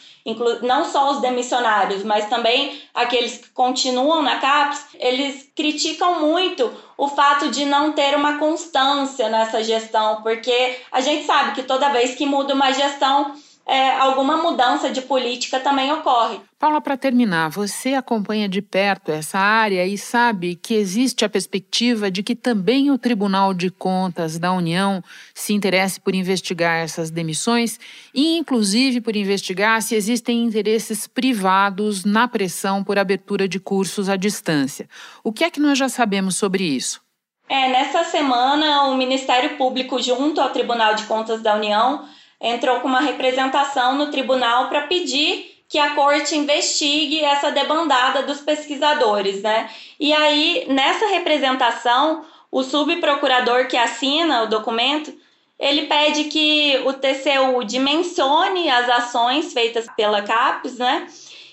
não 0.63 0.85
só 0.85 1.13
os 1.13 1.21
demissionários, 1.21 2.03
mas 2.03 2.29
também 2.29 2.81
aqueles 2.95 3.39
que 3.39 3.51
continuam 3.51 4.23
na 4.23 4.37
CAPES, 4.39 4.87
eles 4.95 5.51
criticam 5.57 6.21
muito 6.21 6.71
o 6.97 7.09
fato 7.09 7.51
de 7.51 7.65
não 7.65 7.93
ter 7.93 8.15
uma 8.15 8.39
constância 8.39 9.29
nessa 9.29 9.63
gestão, 9.63 10.23
porque 10.23 10.79
a 10.93 11.01
gente 11.01 11.25
sabe 11.25 11.55
que 11.55 11.63
toda 11.63 11.89
vez 11.89 12.15
que 12.15 12.27
muda 12.27 12.55
uma 12.55 12.73
gestão, 12.73 13.35
é, 13.67 13.93
alguma 13.93 14.37
mudança 14.37 14.91
de 14.91 15.03
política 15.03 15.61
também 15.61 15.93
ocorre. 15.93 16.41
Paula, 16.59 16.81
para 16.81 16.97
terminar, 16.97 17.49
você 17.49 17.95
acompanha 17.95 18.49
de 18.49 18.61
perto 18.61 19.13
essa 19.13 19.39
área 19.39 19.87
e 19.87 19.97
sabe 19.97 20.57
que 20.57 20.75
existe 20.75 21.25
a 21.25 21.29
perspectiva 21.29 22.11
de 22.11 22.23
que 22.23 22.35
também 22.35 22.91
o 22.91 22.99
Tribunal 22.99 23.55
de 23.55 23.71
Contas 23.71 24.39
da 24.39 24.53
União 24.53 25.03
se 25.33 25.55
interesse 25.55 26.01
por 26.01 26.15
investigar 26.15 26.83
essas 26.83 27.11
demissões 27.11 27.79
e, 28.13 28.37
inclusive, 28.37 29.01
por 29.01 29.15
investigar 29.15 29.81
se 29.83 29.95
existem 29.95 30.43
interesses 30.43 31.07
privados 31.07 32.05
na 32.05 32.27
pressão 32.27 32.83
por 32.83 32.99
abertura 32.99 33.49
de 33.49 33.61
cursos 33.61 34.09
à 34.09 34.17
distância. 34.17 34.89
O 35.23 35.33
que 35.33 35.45
é 35.45 35.51
que 35.51 35.61
nós 35.61 35.79
já 35.79 35.89
sabemos 35.89 36.37
sobre 36.37 36.65
isso? 36.65 37.01
É, 37.49 37.69
nessa 37.69 38.05
semana, 38.05 38.85
o 38.85 38.97
Ministério 38.97 39.57
Público, 39.57 40.01
junto 40.01 40.41
ao 40.41 40.51
Tribunal 40.51 40.95
de 40.95 41.05
Contas 41.05 41.43
da 41.43 41.57
União, 41.57 42.05
entrou 42.41 42.81
com 42.81 42.89
uma 42.89 43.01
representação 43.01 43.97
no 43.97 44.11
tribunal 44.11 44.69
para 44.69 44.83
pedir 44.83 45.51
que 45.69 45.79
a 45.79 45.95
corte 45.95 46.37
investigue 46.37 47.23
essa 47.23 47.51
debandada 47.53 48.23
dos 48.23 48.41
pesquisadores, 48.41 49.43
né? 49.43 49.71
E 50.01 50.13
aí, 50.13 50.67
nessa 50.69 51.07
representação, 51.07 52.25
o 52.51 52.65
subprocurador 52.65 53.69
que 53.69 53.77
assina 53.77 54.43
o 54.43 54.49
documento, 54.49 55.13
ele 55.59 55.87
pede 55.87 56.25
que 56.25 56.83
o 56.85 56.93
TCU 56.93 57.65
dimensione 57.65 58.69
as 58.69 58.89
ações 58.89 59.53
feitas 59.53 59.87
pela 59.95 60.23
CAPES, 60.23 60.79
né? 60.79 61.07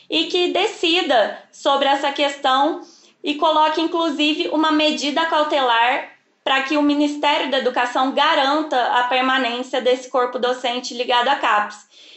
E 0.10 0.26
que 0.26 0.52
decida 0.52 1.38
sobre 1.52 1.88
essa 1.88 2.12
questão 2.12 2.82
e 3.24 3.36
coloque, 3.36 3.82
inclusive, 3.82 4.48
uma 4.48 4.72
medida 4.72 5.26
cautelar 5.26 6.17
para 6.48 6.62
que 6.62 6.78
o 6.78 6.82
Ministério 6.82 7.52
da 7.52 7.58
Educação 7.58 8.14
garanta 8.14 8.82
a 8.98 9.04
permanência 9.04 9.82
desse 9.82 10.10
corpo 10.10 10.40
docente 10.40 10.94
ligado 10.94 11.28
à 11.28 11.36
CAPES. 11.36 11.76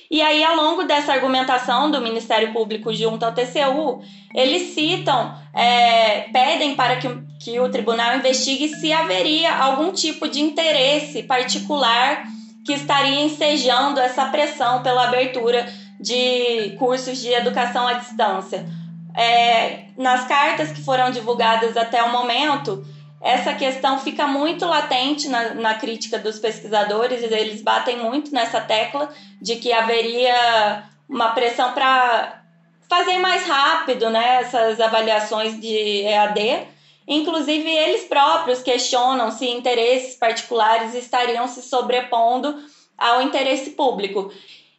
E 0.08 0.22
aí, 0.22 0.44
ao 0.44 0.54
longo 0.54 0.84
dessa 0.84 1.12
argumentação 1.12 1.90
do 1.90 2.00
Ministério 2.00 2.52
Público 2.52 2.94
junto 2.94 3.24
ao 3.24 3.32
TCU, 3.32 4.00
eles 4.32 4.72
citam, 4.72 5.34
é, 5.52 6.28
pedem 6.32 6.76
para 6.76 6.94
que, 6.94 7.08
que 7.42 7.58
o 7.58 7.68
tribunal 7.70 8.18
investigue 8.18 8.68
se 8.68 8.92
haveria 8.92 9.52
algum 9.52 9.90
tipo 9.90 10.28
de 10.28 10.40
interesse 10.40 11.24
particular 11.24 12.22
que 12.64 12.74
estaria 12.74 13.22
ensejando 13.22 13.98
essa 13.98 14.26
pressão 14.26 14.80
pela 14.80 15.08
abertura 15.08 15.66
de 15.98 16.76
cursos 16.78 17.18
de 17.18 17.32
educação 17.32 17.84
à 17.84 17.94
distância. 17.94 18.64
É, 19.12 19.86
nas 19.98 20.28
cartas 20.28 20.70
que 20.70 20.80
foram 20.82 21.10
divulgadas 21.10 21.76
até 21.76 22.00
o 22.04 22.12
momento, 22.12 22.86
essa 23.20 23.52
questão 23.52 23.98
fica 23.98 24.26
muito 24.26 24.64
latente 24.64 25.28
na, 25.28 25.54
na, 25.54 25.74
crítica 25.74 26.18
dos 26.18 26.38
pesquisadores, 26.38 27.22
eles 27.22 27.60
batem 27.60 27.98
muito 27.98 28.32
nessa 28.32 28.60
tecla 28.60 29.12
de 29.40 29.56
que 29.56 29.72
haveria 29.72 30.84
uma 31.08 31.30
pressão 31.32 31.72
para 31.72 32.42
fazer 32.88 33.18
mais 33.18 33.46
rápido 33.46 34.08
né, 34.08 34.40
essas 34.40 34.80
avaliações 34.80 35.60
de 35.60 36.02
EAD. 36.02 36.66
Inclusive, 37.06 37.68
eles 37.68 38.04
próprios 38.04 38.62
questionam 38.62 39.30
se 39.30 39.46
interesses 39.46 40.16
particulares 40.16 40.94
estariam 40.94 41.46
se 41.46 41.62
sobrepondo 41.62 42.56
ao 42.96 43.20
interesse 43.20 43.70
público. 43.70 44.32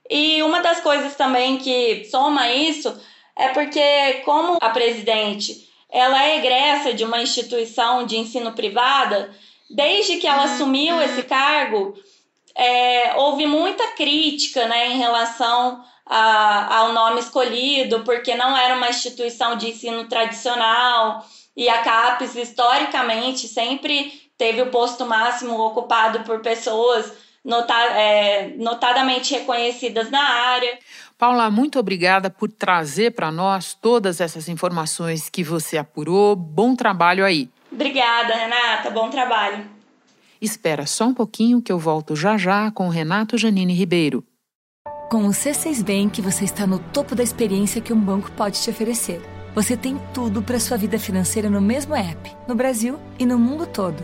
E 0.10 0.41
uma 0.41 0.62
das 0.62 0.79
coisas 0.79 1.15
também 1.15 1.57
que 1.57 2.05
soma 2.05 2.51
isso 2.51 3.00
é 3.36 3.50
porque, 3.50 4.21
como 4.25 4.57
a 4.60 4.69
presidente 4.69 5.70
ela 5.91 6.24
é 6.24 6.38
egressa 6.38 6.93
de 6.93 7.03
uma 7.03 7.21
instituição 7.21 8.05
de 8.05 8.17
ensino 8.17 8.53
privada, 8.53 9.29
desde 9.69 10.17
que 10.17 10.27
ela 10.27 10.43
assumiu 10.43 11.01
esse 11.01 11.24
cargo, 11.24 11.93
é, 12.55 13.13
houve 13.15 13.45
muita 13.45 13.88
crítica 13.89 14.67
né, 14.67 14.88
em 14.88 14.98
relação 14.98 15.83
a, 16.05 16.77
ao 16.77 16.93
nome 16.93 17.19
escolhido, 17.19 18.03
porque 18.03 18.36
não 18.36 18.55
era 18.55 18.75
uma 18.75 18.89
instituição 18.89 19.55
de 19.55 19.69
ensino 19.69 20.05
tradicional, 20.05 21.25
e 21.55 21.67
a 21.67 21.79
CAPES, 21.79 22.36
historicamente, 22.36 23.48
sempre 23.48 24.29
teve 24.38 24.62
o 24.62 24.71
posto 24.71 25.05
máximo 25.05 25.60
ocupado 25.60 26.21
por 26.21 26.39
pessoas 26.39 27.12
nota, 27.43 27.74
é, 27.74 28.53
notadamente 28.57 29.33
reconhecidas 29.33 30.10
na 30.10 30.24
área. 30.24 30.79
Paula, 31.21 31.51
muito 31.51 31.77
obrigada 31.77 32.31
por 32.31 32.51
trazer 32.51 33.11
para 33.11 33.31
nós 33.31 33.75
todas 33.75 34.19
essas 34.19 34.49
informações 34.49 35.29
que 35.29 35.43
você 35.43 35.77
apurou. 35.77 36.35
Bom 36.35 36.75
trabalho 36.75 37.23
aí. 37.23 37.47
Obrigada, 37.71 38.33
Renata. 38.33 38.89
Bom 38.89 39.07
trabalho. 39.07 39.63
Espera 40.41 40.87
só 40.87 41.05
um 41.05 41.13
pouquinho 41.13 41.61
que 41.61 41.71
eu 41.71 41.77
volto 41.77 42.15
já 42.15 42.39
já 42.39 42.71
com 42.71 42.87
o 42.87 42.89
Renato 42.89 43.37
Janine 43.37 43.71
Ribeiro. 43.71 44.25
Com 45.11 45.27
o 45.27 45.29
C6 45.29 45.83
Bank, 45.83 46.19
você 46.23 46.43
está 46.43 46.65
no 46.65 46.79
topo 46.79 47.13
da 47.13 47.21
experiência 47.21 47.81
que 47.81 47.93
um 47.93 48.01
banco 48.01 48.31
pode 48.31 48.59
te 48.59 48.71
oferecer. 48.71 49.21
Você 49.53 49.77
tem 49.77 50.01
tudo 50.15 50.41
para 50.41 50.59
sua 50.59 50.75
vida 50.75 50.97
financeira 50.97 51.51
no 51.51 51.61
mesmo 51.61 51.93
app, 51.93 52.35
no 52.47 52.55
Brasil 52.55 52.99
e 53.19 53.27
no 53.27 53.37
mundo 53.37 53.67
todo. 53.67 54.03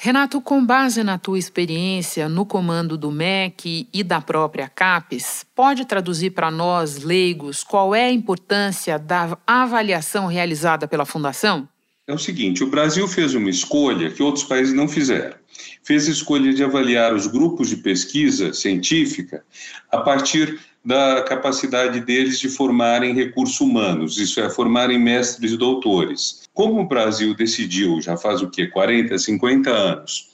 Renato, 0.00 0.40
com 0.40 0.64
base 0.64 1.02
na 1.02 1.18
tua 1.18 1.40
experiência 1.40 2.28
no 2.28 2.46
comando 2.46 2.96
do 2.96 3.10
MEC 3.10 3.88
e 3.92 4.04
da 4.04 4.20
própria 4.20 4.68
CAPES, 4.68 5.44
pode 5.56 5.84
traduzir 5.84 6.30
para 6.30 6.52
nós, 6.52 7.02
leigos, 7.02 7.64
qual 7.64 7.92
é 7.92 8.04
a 8.04 8.12
importância 8.12 8.96
da 8.96 9.36
avaliação 9.44 10.28
realizada 10.28 10.86
pela 10.86 11.04
Fundação? 11.04 11.68
É 12.06 12.14
o 12.14 12.18
seguinte: 12.18 12.62
o 12.62 12.70
Brasil 12.70 13.08
fez 13.08 13.34
uma 13.34 13.50
escolha 13.50 14.08
que 14.08 14.22
outros 14.22 14.44
países 14.44 14.72
não 14.72 14.86
fizeram. 14.86 15.36
Fez 15.82 16.06
a 16.06 16.12
escolha 16.12 16.54
de 16.54 16.62
avaliar 16.62 17.12
os 17.12 17.26
grupos 17.26 17.68
de 17.68 17.78
pesquisa 17.78 18.52
científica 18.52 19.42
a 19.90 19.98
partir 19.98 20.60
da 20.88 21.20
capacidade 21.20 22.00
deles 22.00 22.40
de 22.40 22.48
formarem 22.48 23.12
recursos 23.12 23.60
humanos, 23.60 24.16
isso 24.16 24.40
é, 24.40 24.48
formarem 24.48 24.98
mestres 24.98 25.52
e 25.52 25.56
doutores. 25.58 26.48
Como 26.54 26.80
o 26.80 26.88
Brasil 26.88 27.34
decidiu, 27.34 28.00
já 28.00 28.16
faz 28.16 28.40
o 28.40 28.48
quê, 28.48 28.68
40, 28.68 29.18
50 29.18 29.68
anos, 29.68 30.30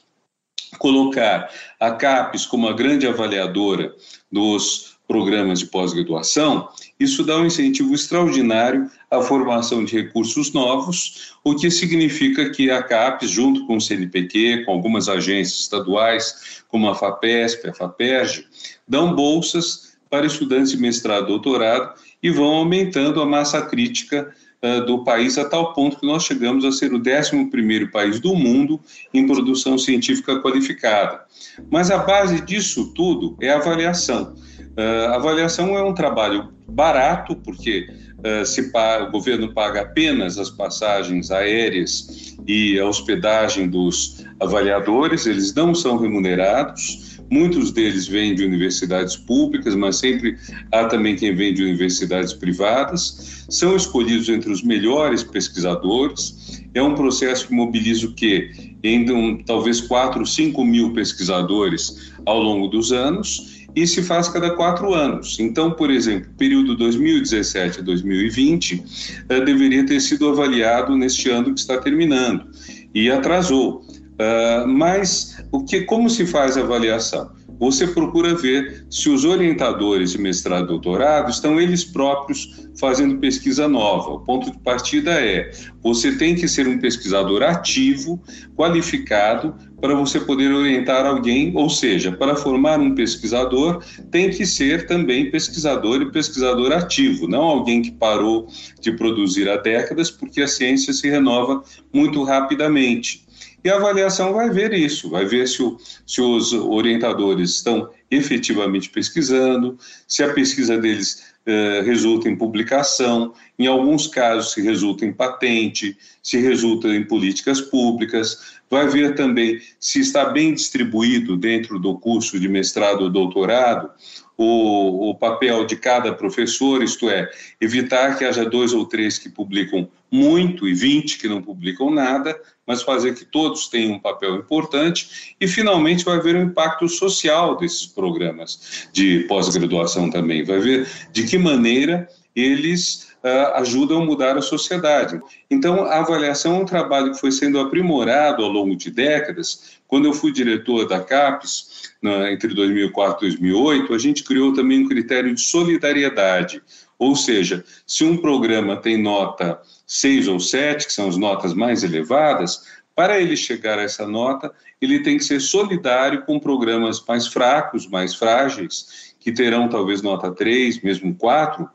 colocar 0.78 1.50
a 1.80 1.90
CAPES 1.90 2.46
como 2.46 2.68
a 2.68 2.72
grande 2.72 3.04
avaliadora 3.04 3.96
dos 4.30 4.94
programas 5.08 5.58
de 5.58 5.66
pós-graduação, 5.66 6.68
isso 7.00 7.24
dá 7.24 7.36
um 7.36 7.46
incentivo 7.46 7.92
extraordinário 7.92 8.88
à 9.10 9.20
formação 9.20 9.84
de 9.84 9.96
recursos 9.96 10.52
novos, 10.52 11.34
o 11.42 11.56
que 11.56 11.68
significa 11.68 12.48
que 12.50 12.70
a 12.70 12.80
CAPES, 12.80 13.28
junto 13.28 13.66
com 13.66 13.78
o 13.78 13.80
CNPq, 13.80 14.64
com 14.64 14.70
algumas 14.70 15.08
agências 15.08 15.58
estaduais, 15.58 16.62
como 16.68 16.88
a 16.88 16.94
FAPESP, 16.94 17.70
a 17.70 17.74
FAPERJ, 17.74 18.46
dão 18.86 19.16
bolsas 19.16 19.93
para 20.14 20.26
estudantes 20.26 20.70
de 20.70 20.76
mestrado 20.76 21.24
e 21.24 21.26
doutorado 21.26 21.92
e 22.22 22.30
vão 22.30 22.46
aumentando 22.46 23.20
a 23.20 23.26
massa 23.26 23.60
crítica 23.62 24.32
uh, 24.62 24.86
do 24.86 25.02
país 25.02 25.36
a 25.36 25.44
tal 25.44 25.72
ponto 25.72 25.98
que 25.98 26.06
nós 26.06 26.22
chegamos 26.22 26.64
a 26.64 26.70
ser 26.70 26.94
o 26.94 27.00
11º 27.00 27.90
país 27.90 28.20
do 28.20 28.32
mundo 28.36 28.80
em 29.12 29.26
produção 29.26 29.76
científica 29.76 30.40
qualificada. 30.40 31.22
Mas 31.68 31.90
a 31.90 31.98
base 31.98 32.40
disso 32.42 32.92
tudo 32.94 33.36
é 33.40 33.50
a 33.50 33.56
avaliação. 33.56 34.36
Uh, 34.78 35.10
a 35.10 35.16
avaliação 35.16 35.76
é 35.76 35.82
um 35.82 35.92
trabalho 35.92 36.52
barato, 36.68 37.34
porque 37.34 37.88
uh, 38.18 38.46
se 38.46 38.70
paga, 38.70 39.08
o 39.08 39.10
governo 39.10 39.52
paga 39.52 39.80
apenas 39.80 40.38
as 40.38 40.48
passagens 40.48 41.32
aéreas 41.32 42.36
e 42.46 42.78
a 42.78 42.86
hospedagem 42.86 43.68
dos 43.68 44.24
avaliadores, 44.38 45.26
eles 45.26 45.52
não 45.54 45.74
são 45.74 45.96
remunerados. 45.96 47.13
Muitos 47.34 47.72
deles 47.72 48.06
vêm 48.06 48.32
de 48.32 48.44
universidades 48.44 49.16
públicas, 49.16 49.74
mas 49.74 49.96
sempre 49.96 50.36
há 50.70 50.84
também 50.84 51.16
quem 51.16 51.34
vem 51.34 51.52
de 51.52 51.64
universidades 51.64 52.32
privadas. 52.32 53.44
São 53.48 53.74
escolhidos 53.74 54.28
entre 54.28 54.52
os 54.52 54.62
melhores 54.62 55.24
pesquisadores. 55.24 56.62
É 56.74 56.80
um 56.80 56.94
processo 56.94 57.48
que 57.48 57.52
mobiliza 57.52 58.06
o 58.06 58.12
quê? 58.12 58.52
Em 58.84 59.10
um, 59.10 59.42
talvez 59.42 59.80
4, 59.80 60.24
5 60.24 60.64
mil 60.64 60.92
pesquisadores 60.92 62.12
ao 62.24 62.40
longo 62.40 62.68
dos 62.68 62.92
anos 62.92 63.66
e 63.74 63.84
se 63.84 64.00
faz 64.00 64.28
cada 64.28 64.50
quatro 64.50 64.94
anos. 64.94 65.36
Então, 65.40 65.72
por 65.72 65.90
exemplo, 65.90 66.30
período 66.38 66.76
2017 66.76 67.80
a 67.80 67.82
2020 67.82 68.84
eh, 69.28 69.40
deveria 69.40 69.84
ter 69.84 69.98
sido 69.98 70.28
avaliado 70.28 70.96
neste 70.96 71.30
ano 71.30 71.52
que 71.52 71.58
está 71.58 71.78
terminando 71.78 72.46
e 72.94 73.10
atrasou. 73.10 73.84
Uh, 74.14 74.66
mas 74.68 75.44
o 75.50 75.64
que, 75.64 75.82
como 75.82 76.08
se 76.08 76.24
faz 76.26 76.56
a 76.56 76.60
avaliação? 76.60 77.30
Você 77.58 77.86
procura 77.86 78.34
ver 78.34 78.84
se 78.90 79.08
os 79.08 79.24
orientadores 79.24 80.12
de 80.12 80.18
mestrado 80.18 80.64
e 80.64 80.68
doutorado 80.68 81.30
estão 81.30 81.60
eles 81.60 81.84
próprios 81.84 82.68
fazendo 82.78 83.18
pesquisa 83.18 83.68
nova. 83.68 84.10
O 84.10 84.20
ponto 84.20 84.50
de 84.50 84.58
partida 84.58 85.12
é: 85.12 85.50
você 85.82 86.12
tem 86.12 86.34
que 86.34 86.48
ser 86.48 86.66
um 86.66 86.78
pesquisador 86.78 87.42
ativo, 87.42 88.20
qualificado, 88.56 89.54
para 89.80 89.94
você 89.94 90.18
poder 90.18 90.52
orientar 90.52 91.06
alguém, 91.06 91.52
ou 91.54 91.68
seja, 91.68 92.10
para 92.10 92.34
formar 92.34 92.80
um 92.80 92.94
pesquisador, 92.94 93.84
tem 94.10 94.30
que 94.30 94.46
ser 94.46 94.86
também 94.86 95.30
pesquisador 95.30 96.02
e 96.02 96.10
pesquisador 96.10 96.72
ativo, 96.72 97.28
não 97.28 97.42
alguém 97.42 97.82
que 97.82 97.92
parou 97.92 98.48
de 98.80 98.92
produzir 98.92 99.48
há 99.48 99.56
décadas, 99.56 100.10
porque 100.10 100.40
a 100.40 100.48
ciência 100.48 100.92
se 100.92 101.08
renova 101.08 101.62
muito 101.92 102.22
rapidamente. 102.22 103.24
E 103.64 103.70
a 103.70 103.76
avaliação 103.76 104.34
vai 104.34 104.50
ver 104.50 104.74
isso, 104.74 105.08
vai 105.08 105.24
ver 105.24 105.48
se, 105.48 105.62
o, 105.62 105.78
se 106.06 106.20
os 106.20 106.52
orientadores 106.52 107.50
estão 107.50 107.88
efetivamente 108.10 108.90
pesquisando, 108.90 109.78
se 110.06 110.22
a 110.22 110.34
pesquisa 110.34 110.76
deles 110.76 111.34
eh, 111.46 111.82
resulta 111.82 112.28
em 112.28 112.36
publicação, 112.36 113.32
em 113.58 113.66
alguns 113.66 114.06
casos 114.06 114.52
se 114.52 114.60
resulta 114.60 115.06
em 115.06 115.12
patente, 115.14 115.96
se 116.22 116.38
resulta 116.38 116.88
em 116.88 117.04
políticas 117.04 117.60
públicas, 117.60 118.54
vai 118.70 118.86
ver 118.86 119.14
também 119.14 119.58
se 119.80 120.00
está 120.00 120.26
bem 120.26 120.52
distribuído 120.52 121.34
dentro 121.36 121.78
do 121.78 121.98
curso 121.98 122.38
de 122.38 122.48
mestrado 122.48 123.02
ou 123.02 123.10
doutorado 123.10 123.90
o, 124.36 125.10
o 125.10 125.14
papel 125.14 125.64
de 125.64 125.76
cada 125.76 126.12
professor, 126.12 126.82
isto 126.82 127.08
é, 127.08 127.30
evitar 127.60 128.18
que 128.18 128.24
haja 128.24 128.44
dois 128.44 128.72
ou 128.72 128.84
três 128.86 129.18
que 129.18 129.28
publicam 129.28 129.88
muito 130.10 130.68
e 130.68 130.74
vinte 130.74 131.18
que 131.18 131.28
não 131.28 131.42
publicam 131.42 131.90
nada, 131.90 132.38
mas 132.66 132.82
fazer 132.82 133.14
que 133.14 133.24
todos 133.24 133.68
tenham 133.68 133.94
um 133.94 133.98
papel 133.98 134.36
importante 134.36 135.34
e, 135.40 135.46
finalmente, 135.46 136.04
vai 136.04 136.16
haver 136.16 136.36
um 136.36 136.44
impacto 136.44 136.88
social 136.88 137.56
desses 137.56 137.86
programas 137.86 138.88
de 138.92 139.20
pós-graduação 139.28 140.10
também. 140.10 140.44
Vai 140.44 140.60
ver 140.60 140.88
de 141.12 141.24
que 141.24 141.38
maneira 141.38 142.08
eles 142.34 143.14
uh, 143.22 143.54
ajudam 143.56 144.02
a 144.02 144.04
mudar 144.04 144.36
a 144.36 144.42
sociedade. 144.42 145.20
Então, 145.50 145.84
a 145.84 146.00
avaliação 146.00 146.56
é 146.56 146.58
um 146.60 146.64
trabalho 146.64 147.12
que 147.12 147.20
foi 147.20 147.30
sendo 147.30 147.60
aprimorado 147.60 148.42
ao 148.42 148.50
longo 148.50 148.74
de 148.76 148.90
décadas. 148.90 149.78
Quando 149.86 150.06
eu 150.06 150.12
fui 150.12 150.32
diretor 150.32 150.86
da 150.88 151.00
CAPES, 151.00 151.92
na, 152.02 152.32
entre 152.32 152.52
2004 152.52 153.26
e 153.26 153.30
2008, 153.30 153.94
a 153.94 153.98
gente 153.98 154.24
criou 154.24 154.52
também 154.52 154.84
um 154.84 154.88
critério 154.88 155.34
de 155.34 155.40
solidariedade. 155.40 156.60
Ou 157.04 157.14
seja, 157.14 157.62
se 157.86 158.02
um 158.02 158.16
programa 158.16 158.78
tem 158.78 158.96
nota 158.96 159.60
6 159.86 160.26
ou 160.26 160.40
7, 160.40 160.86
que 160.86 160.92
são 160.92 161.06
as 161.06 161.18
notas 161.18 161.52
mais 161.52 161.84
elevadas, 161.84 162.64
para 162.96 163.20
ele 163.20 163.36
chegar 163.36 163.78
a 163.78 163.82
essa 163.82 164.06
nota, 164.06 164.50
ele 164.80 165.00
tem 165.00 165.18
que 165.18 165.24
ser 165.24 165.38
solidário 165.38 166.24
com 166.24 166.40
programas 166.40 167.04
mais 167.06 167.26
fracos, 167.26 167.86
mais 167.86 168.14
frágeis, 168.14 169.14
que 169.20 169.30
terão 169.30 169.68
talvez 169.68 170.00
nota 170.00 170.30
3, 170.32 170.80
mesmo 170.80 171.14
4, 171.14 171.68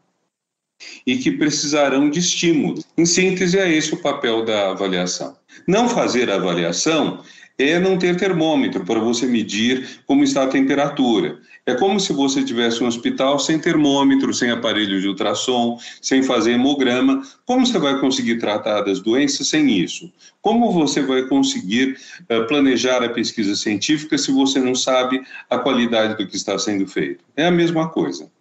e 1.05 1.19
que 1.19 1.29
precisarão 1.29 2.09
de 2.09 2.17
estímulo. 2.17 2.83
Em 2.97 3.05
síntese, 3.05 3.59
é 3.59 3.71
esse 3.71 3.93
o 3.93 4.01
papel 4.01 4.43
da 4.43 4.71
avaliação. 4.71 5.37
Não 5.67 5.89
fazer 5.89 6.29
avaliação 6.29 7.21
é 7.57 7.77
não 7.77 7.97
ter 7.97 8.15
termômetro 8.15 8.85
para 8.85 8.99
você 8.99 9.25
medir 9.25 10.01
como 10.05 10.23
está 10.23 10.43
a 10.43 10.47
temperatura. 10.47 11.39
É 11.65 11.75
como 11.75 11.99
se 11.99 12.13
você 12.13 12.43
tivesse 12.43 12.83
um 12.83 12.87
hospital 12.87 13.37
sem 13.37 13.59
termômetro, 13.59 14.33
sem 14.33 14.49
aparelho 14.49 14.99
de 14.99 15.07
ultrassom, 15.07 15.77
sem 16.01 16.23
fazer 16.23 16.53
hemograma. 16.53 17.21
Como 17.45 17.67
você 17.67 17.77
vai 17.77 17.99
conseguir 17.99 18.39
tratar 18.39 18.81
das 18.81 19.01
doenças 19.01 19.49
sem 19.49 19.69
isso? 19.69 20.11
Como 20.41 20.71
você 20.71 21.01
vai 21.01 21.27
conseguir 21.27 21.97
uh, 22.21 22.47
planejar 22.47 23.03
a 23.03 23.09
pesquisa 23.09 23.55
científica 23.55 24.17
se 24.17 24.31
você 24.31 24.59
não 24.59 24.73
sabe 24.73 25.21
a 25.49 25.59
qualidade 25.59 26.17
do 26.17 26.27
que 26.27 26.37
está 26.37 26.57
sendo 26.57 26.87
feito? 26.87 27.23
É 27.35 27.45
a 27.45 27.51
mesma 27.51 27.89
coisa. 27.89 28.31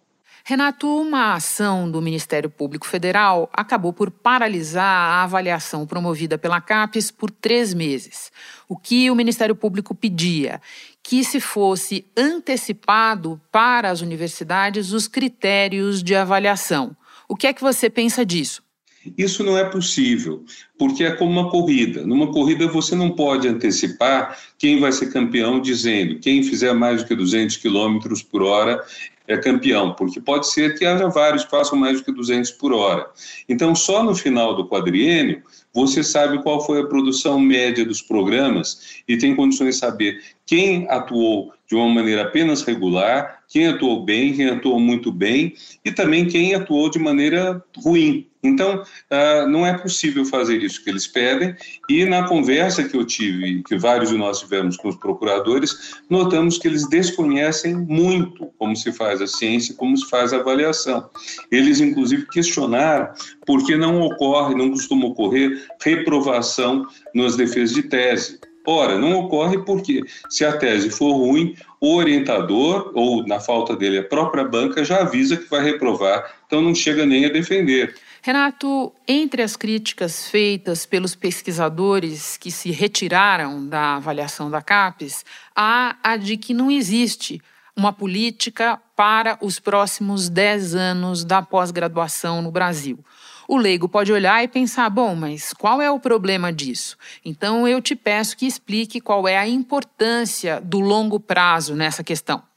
Renato, 0.49 0.87
uma 0.87 1.35
ação 1.35 1.91
do 1.91 2.01
Ministério 2.01 2.49
Público 2.49 2.87
Federal 2.87 3.47
acabou 3.53 3.93
por 3.93 4.09
paralisar 4.09 4.83
a 4.83 5.23
avaliação 5.23 5.85
promovida 5.85 6.39
pela 6.39 6.59
CAPES 6.59 7.11
por 7.11 7.29
três 7.29 7.71
meses. 7.71 8.31
O 8.67 8.75
que 8.75 9.11
o 9.11 9.15
Ministério 9.15 9.55
Público 9.55 9.93
pedia? 9.93 10.59
Que 11.03 11.23
se 11.23 11.39
fosse 11.39 12.03
antecipado 12.17 13.39
para 13.51 13.91
as 13.91 14.01
universidades 14.01 14.91
os 14.91 15.07
critérios 15.07 16.01
de 16.01 16.15
avaliação. 16.15 16.97
O 17.27 17.35
que 17.35 17.45
é 17.45 17.53
que 17.53 17.61
você 17.61 17.87
pensa 17.87 18.25
disso? 18.25 18.63
Isso 19.15 19.43
não 19.43 19.55
é 19.55 19.63
possível, 19.63 20.43
porque 20.79 21.03
é 21.03 21.11
como 21.11 21.31
uma 21.31 21.51
corrida. 21.51 22.05
Numa 22.05 22.31
corrida 22.31 22.67
você 22.67 22.95
não 22.95 23.11
pode 23.11 23.47
antecipar 23.47 24.37
quem 24.57 24.79
vai 24.79 24.91
ser 24.91 25.13
campeão 25.13 25.61
dizendo 25.61 26.19
quem 26.19 26.41
fizer 26.41 26.73
mais 26.73 27.03
do 27.03 27.07
que 27.07 27.15
200 27.15 27.57
km 27.57 27.99
por 28.31 28.41
hora 28.41 28.83
é 29.29 29.37
campeão, 29.37 29.93
porque 29.93 30.19
pode 30.19 30.51
ser 30.51 30.77
que 30.77 30.83
haja 30.83 31.07
vários 31.07 31.45
que 31.45 31.51
façam 31.51 31.77
mais 31.77 31.99
do 31.99 32.05
que 32.05 32.11
200 32.11 32.49
por 32.51 32.73
hora. 32.73 33.07
Então, 33.47 33.75
só 33.75 34.03
no 34.03 34.15
final 34.15 34.55
do 34.55 34.67
quadriênio, 34.67 35.43
você 35.71 36.03
sabe 36.03 36.41
qual 36.41 36.65
foi 36.65 36.81
a 36.81 36.87
produção 36.87 37.39
média 37.39 37.85
dos 37.85 38.01
programas 38.01 39.03
e 39.07 39.17
tem 39.17 39.35
condições 39.35 39.75
de 39.75 39.81
saber 39.81 40.19
quem 40.47 40.89
atuou 40.89 41.53
de 41.67 41.75
uma 41.75 41.87
maneira 41.87 42.23
apenas 42.23 42.63
regular, 42.63 43.43
quem 43.47 43.67
atuou 43.67 44.03
bem, 44.03 44.33
quem 44.33 44.49
atuou 44.49 44.79
muito 44.79 45.11
bem 45.11 45.53
e 45.85 45.91
também 45.91 46.25
quem 46.25 46.55
atuou 46.55 46.89
de 46.89 46.97
maneira 46.97 47.63
ruim. 47.77 48.28
Então, 48.41 48.81
uh, 48.81 49.49
não 49.49 49.65
é 49.65 49.77
possível 49.77 50.23
fazer 50.23 50.63
isso 50.63 50.81
que 50.83 50.89
eles 50.89 51.05
pedem, 51.05 51.55
e 51.89 52.05
na 52.05 52.27
conversa 52.27 52.83
que 52.83 52.95
eu 52.95 53.05
tive, 53.05 53.61
que 53.63 53.77
vários 53.77 54.09
de 54.09 54.17
nós 54.17 54.39
tivemos 54.39 54.77
com 54.77 54.87
os 54.87 54.95
procuradores, 54.95 55.97
notamos 56.09 56.57
que 56.57 56.67
eles 56.67 56.87
desconhecem 56.87 57.75
muito 57.75 58.49
como 58.57 58.75
se 58.75 58.93
faz 58.93 59.21
a 59.21 59.27
ciência, 59.27 59.75
como 59.75 59.97
se 59.97 60.09
faz 60.09 60.31
a 60.31 60.37
avaliação. 60.37 61.09
Eles, 61.51 61.81
inclusive, 61.81 62.27
questionaram 62.27 63.13
por 63.45 63.65
que 63.65 63.75
não 63.75 64.01
ocorre, 64.01 64.55
não 64.55 64.71
costuma 64.71 65.07
ocorrer 65.07 65.67
reprovação 65.81 66.87
nas 67.13 67.35
defesas 67.35 67.75
de 67.75 67.83
tese. 67.83 68.39
Ora, 68.65 68.97
não 68.97 69.19
ocorre 69.19 69.57
porque, 69.65 70.03
se 70.29 70.45
a 70.45 70.55
tese 70.55 70.89
for 70.89 71.13
ruim, 71.13 71.55
o 71.81 71.95
orientador, 71.95 72.91
ou 72.93 73.25
na 73.25 73.39
falta 73.39 73.75
dele, 73.75 73.97
a 73.97 74.03
própria 74.03 74.43
banca, 74.43 74.83
já 74.83 75.01
avisa 75.01 75.35
que 75.35 75.49
vai 75.49 75.63
reprovar, 75.63 76.35
então 76.45 76.61
não 76.61 76.75
chega 76.75 77.05
nem 77.05 77.25
a 77.25 77.29
defender. 77.29 77.95
Renato, 78.21 78.93
entre 79.07 79.41
as 79.41 79.55
críticas 79.55 80.27
feitas 80.27 80.85
pelos 80.85 81.15
pesquisadores 81.15 82.35
que 82.35 82.51
se 82.51 82.69
retiraram 82.69 83.65
da 83.65 83.95
avaliação 83.95 84.51
da 84.51 84.61
CAPES, 84.61 85.23
há 85.55 85.95
a 86.03 86.17
de 86.17 86.35
que 86.35 86.53
não 86.53 86.69
existe 86.69 87.41
uma 87.75 87.93
política 87.93 88.77
para 88.93 89.37
os 89.41 89.57
próximos 89.57 90.27
10 90.27 90.75
anos 90.75 91.23
da 91.23 91.41
pós-graduação 91.41 92.41
no 92.41 92.51
Brasil. 92.51 92.99
O 93.47 93.57
leigo 93.57 93.87
pode 93.87 94.11
olhar 94.11 94.43
e 94.43 94.49
pensar: 94.49 94.89
bom, 94.89 95.15
mas 95.15 95.53
qual 95.53 95.81
é 95.81 95.89
o 95.89 95.99
problema 95.99 96.51
disso? 96.51 96.97
Então 97.23 97.65
eu 97.65 97.81
te 97.81 97.95
peço 97.95 98.35
que 98.35 98.45
explique 98.45 98.99
qual 98.99 99.27
é 99.27 99.37
a 99.37 99.47
importância 99.47 100.59
do 100.59 100.79
longo 100.79 101.19
prazo 101.21 101.73
nessa 101.73 102.03
questão. 102.03 102.48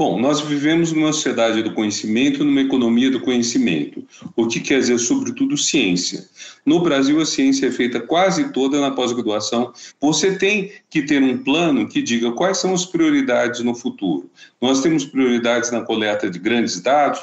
Bom, 0.00 0.18
nós 0.18 0.40
vivemos 0.40 0.92
numa 0.92 1.12
sociedade 1.12 1.62
do 1.62 1.74
conhecimento, 1.74 2.42
numa 2.42 2.62
economia 2.62 3.10
do 3.10 3.20
conhecimento, 3.20 4.02
o 4.34 4.46
que 4.46 4.58
quer 4.58 4.78
dizer, 4.78 4.98
sobretudo, 4.98 5.58
ciência. 5.58 6.26
No 6.64 6.80
Brasil, 6.80 7.20
a 7.20 7.26
ciência 7.26 7.66
é 7.66 7.70
feita 7.70 8.00
quase 8.00 8.50
toda 8.50 8.80
na 8.80 8.92
pós-graduação. 8.92 9.74
Você 10.00 10.38
tem 10.38 10.72
que 10.88 11.02
ter 11.02 11.22
um 11.22 11.44
plano 11.44 11.86
que 11.86 12.00
diga 12.00 12.32
quais 12.32 12.56
são 12.56 12.72
as 12.72 12.86
prioridades 12.86 13.60
no 13.60 13.74
futuro. 13.74 14.30
Nós 14.58 14.80
temos 14.80 15.04
prioridades 15.04 15.70
na 15.70 15.82
coleta 15.82 16.30
de 16.30 16.38
grandes 16.38 16.80
dados, 16.80 17.20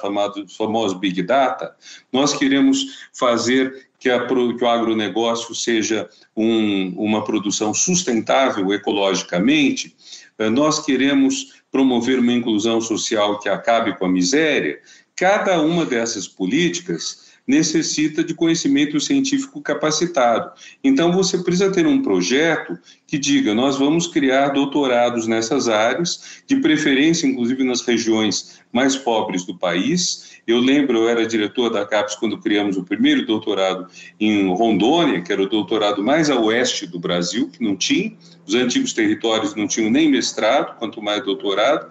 famosos 0.55 0.99
Big 0.99 1.23
Data. 1.23 1.75
Nós 2.13 2.35
queremos 2.35 3.07
fazer 3.11 3.87
que, 3.99 4.07
a, 4.07 4.23
que, 4.27 4.63
o 4.63 4.69
agronegócio 4.69 5.55
seja 5.55 6.07
um, 6.35 6.93
uma 6.95 7.23
produção 7.23 7.73
sustentável 7.73 8.71
ecologicamente, 8.71 9.95
eh, 10.37 10.49
nós 10.51 10.85
queremos 10.85 11.56
promover 11.77 12.17
uma 12.17 12.33
inclusão 12.33 12.81
social 12.81 13.37
que 13.37 13.47
acabe 13.47 13.95
com 13.99 14.05
a 14.07 14.09
miséria, 14.09 14.79
cada 15.15 15.61
uma 15.61 15.85
dessas 15.85 16.27
políticas 16.27 17.27
necessita 17.45 18.23
de 18.23 18.33
conhecimento 18.33 18.99
científico 18.99 19.61
capacitado. 19.61 20.51
Então, 20.83 21.11
você 21.11 21.37
precisa 21.37 21.71
ter 21.71 21.85
um 21.85 22.01
projeto 22.01 22.79
que 23.05 23.19
diga: 23.19 23.53
nós 23.53 23.77
vamos 23.77 24.07
criar 24.07 24.49
doutorados 24.49 25.27
nessas 25.27 25.69
áreas, 25.69 26.41
de 26.47 26.55
preferência, 26.55 27.27
inclusive, 27.27 27.63
nas 27.63 27.81
regiões 27.81 28.59
mais 28.73 28.95
pobres 28.95 29.45
do 29.45 29.55
país. 29.55 30.36
Eu 30.47 30.59
lembro, 30.59 30.99
eu 30.99 31.09
era 31.09 31.27
diretor 31.27 31.69
da 31.69 31.85
CAPES 31.85 32.15
quando 32.15 32.39
criamos 32.39 32.77
o 32.77 32.83
primeiro 32.83 33.25
doutorado 33.25 33.85
em 34.17 34.47
Rondônia, 34.47 35.21
que 35.21 35.33
era 35.33 35.43
o 35.43 35.49
doutorado 35.49 36.01
mais 36.01 36.29
a 36.29 36.39
oeste 36.39 36.87
do 36.87 36.97
Brasil, 36.97 37.49
que 37.49 37.61
não 37.61 37.75
tinha, 37.75 38.13
os 38.47 38.55
antigos 38.55 38.93
territórios 38.93 39.53
não 39.55 39.67
tinham 39.67 39.91
nem 39.91 40.09
mestrado, 40.09 40.77
quanto 40.79 41.01
mais 41.01 41.21
doutorado, 41.25 41.89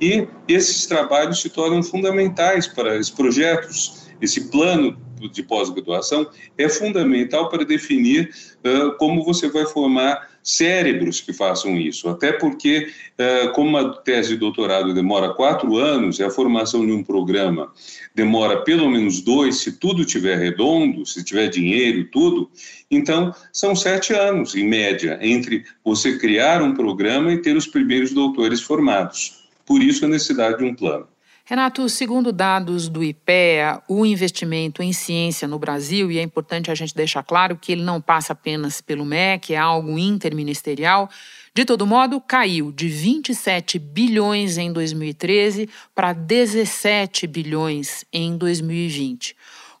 e 0.00 0.26
esses 0.48 0.86
trabalhos 0.86 1.42
se 1.42 1.50
tornam 1.50 1.82
fundamentais 1.82 2.66
para 2.66 2.96
esses 2.96 3.10
projetos 3.10 4.08
esse 4.20 4.50
plano 4.50 4.96
de 5.18 5.42
pós-graduação 5.42 6.28
é 6.56 6.68
fundamental 6.68 7.48
para 7.48 7.64
definir 7.64 8.30
uh, 8.64 8.96
como 8.98 9.24
você 9.24 9.48
vai 9.48 9.66
formar 9.66 10.28
cérebros 10.42 11.20
que 11.20 11.32
façam 11.32 11.76
isso. 11.76 12.08
Até 12.08 12.32
porque, 12.32 12.90
uh, 13.18 13.52
como 13.52 13.76
a 13.76 13.94
tese 13.98 14.30
de 14.30 14.36
doutorado 14.36 14.94
demora 14.94 15.34
quatro 15.34 15.76
anos 15.76 16.18
e 16.18 16.24
a 16.24 16.30
formação 16.30 16.86
de 16.86 16.92
um 16.92 17.02
programa 17.02 17.72
demora 18.14 18.62
pelo 18.62 18.90
menos 18.90 19.20
dois, 19.20 19.56
se 19.56 19.72
tudo 19.72 20.04
tiver 20.04 20.38
redondo, 20.38 21.04
se 21.04 21.22
tiver 21.24 21.48
dinheiro, 21.48 22.08
tudo, 22.10 22.50
então 22.90 23.34
são 23.52 23.76
sete 23.76 24.12
anos, 24.12 24.54
em 24.54 24.66
média, 24.66 25.18
entre 25.20 25.64
você 25.84 26.18
criar 26.18 26.62
um 26.62 26.74
programa 26.74 27.32
e 27.32 27.42
ter 27.42 27.56
os 27.56 27.66
primeiros 27.66 28.12
doutores 28.12 28.60
formados. 28.60 29.44
Por 29.66 29.82
isso 29.82 30.04
a 30.04 30.08
necessidade 30.08 30.58
de 30.58 30.64
um 30.64 30.74
plano. 30.74 31.06
Renato, 31.48 31.88
segundo 31.88 32.30
dados 32.30 32.90
do 32.90 33.02
IPEA, 33.02 33.80
o 33.88 34.04
investimento 34.04 34.82
em 34.82 34.92
ciência 34.92 35.48
no 35.48 35.58
Brasil, 35.58 36.12
e 36.12 36.18
é 36.18 36.22
importante 36.22 36.70
a 36.70 36.74
gente 36.74 36.94
deixar 36.94 37.22
claro 37.22 37.56
que 37.56 37.72
ele 37.72 37.80
não 37.82 38.02
passa 38.02 38.34
apenas 38.34 38.82
pelo 38.82 39.02
MEC, 39.02 39.54
é 39.54 39.56
algo 39.56 39.98
interministerial, 39.98 41.08
de 41.54 41.64
todo 41.64 41.86
modo, 41.86 42.20
caiu 42.20 42.70
de 42.70 42.86
27 42.88 43.78
bilhões 43.78 44.58
em 44.58 44.70
2013 44.70 45.70
para 45.94 46.12
17 46.12 47.26
bilhões 47.26 48.04
em 48.12 48.36
2020. 48.36 49.34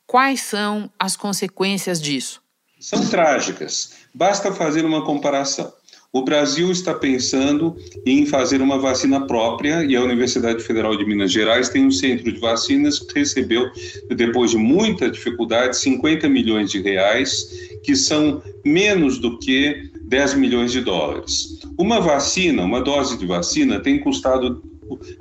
Quais 0.06 0.40
são 0.40 0.90
as 0.98 1.16
consequências 1.16 2.00
disso? 2.00 2.40
São 2.80 3.06
trágicas. 3.10 3.92
Basta 4.14 4.54
fazer 4.54 4.86
uma 4.86 5.04
comparação. 5.04 5.70
O 6.10 6.22
Brasil 6.22 6.72
está 6.72 6.94
pensando 6.94 7.76
em 8.06 8.24
fazer 8.24 8.62
uma 8.62 8.78
vacina 8.78 9.26
própria 9.26 9.84
e 9.84 9.94
a 9.94 10.02
Universidade 10.02 10.62
Federal 10.62 10.96
de 10.96 11.04
Minas 11.04 11.30
Gerais 11.30 11.68
tem 11.68 11.84
um 11.84 11.90
centro 11.90 12.32
de 12.32 12.40
vacinas 12.40 12.98
que 12.98 13.18
recebeu, 13.18 13.70
depois 14.16 14.52
de 14.52 14.56
muita 14.56 15.10
dificuldade, 15.10 15.76
50 15.76 16.26
milhões 16.26 16.70
de 16.70 16.80
reais, 16.80 17.68
que 17.84 17.94
são 17.94 18.42
menos 18.64 19.18
do 19.18 19.38
que 19.38 19.90
10 20.04 20.32
milhões 20.34 20.72
de 20.72 20.80
dólares. 20.80 21.60
Uma 21.78 22.00
vacina, 22.00 22.62
uma 22.62 22.80
dose 22.80 23.18
de 23.18 23.26
vacina, 23.26 23.78
tem 23.78 24.00
custado 24.00 24.62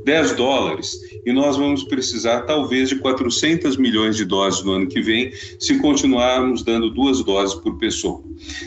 10 0.05 0.37
dólares 0.37 0.97
e 1.25 1.33
nós 1.33 1.57
vamos 1.57 1.83
precisar 1.83 2.43
talvez 2.43 2.87
de 2.87 2.95
400 2.95 3.75
milhões 3.75 4.15
de 4.15 4.23
doses 4.23 4.63
no 4.63 4.71
ano 4.71 4.87
que 4.87 5.01
vem 5.01 5.33
se 5.59 5.79
continuarmos 5.79 6.63
dando 6.63 6.89
duas 6.89 7.21
doses 7.25 7.55
por 7.55 7.77
pessoa. 7.77 8.23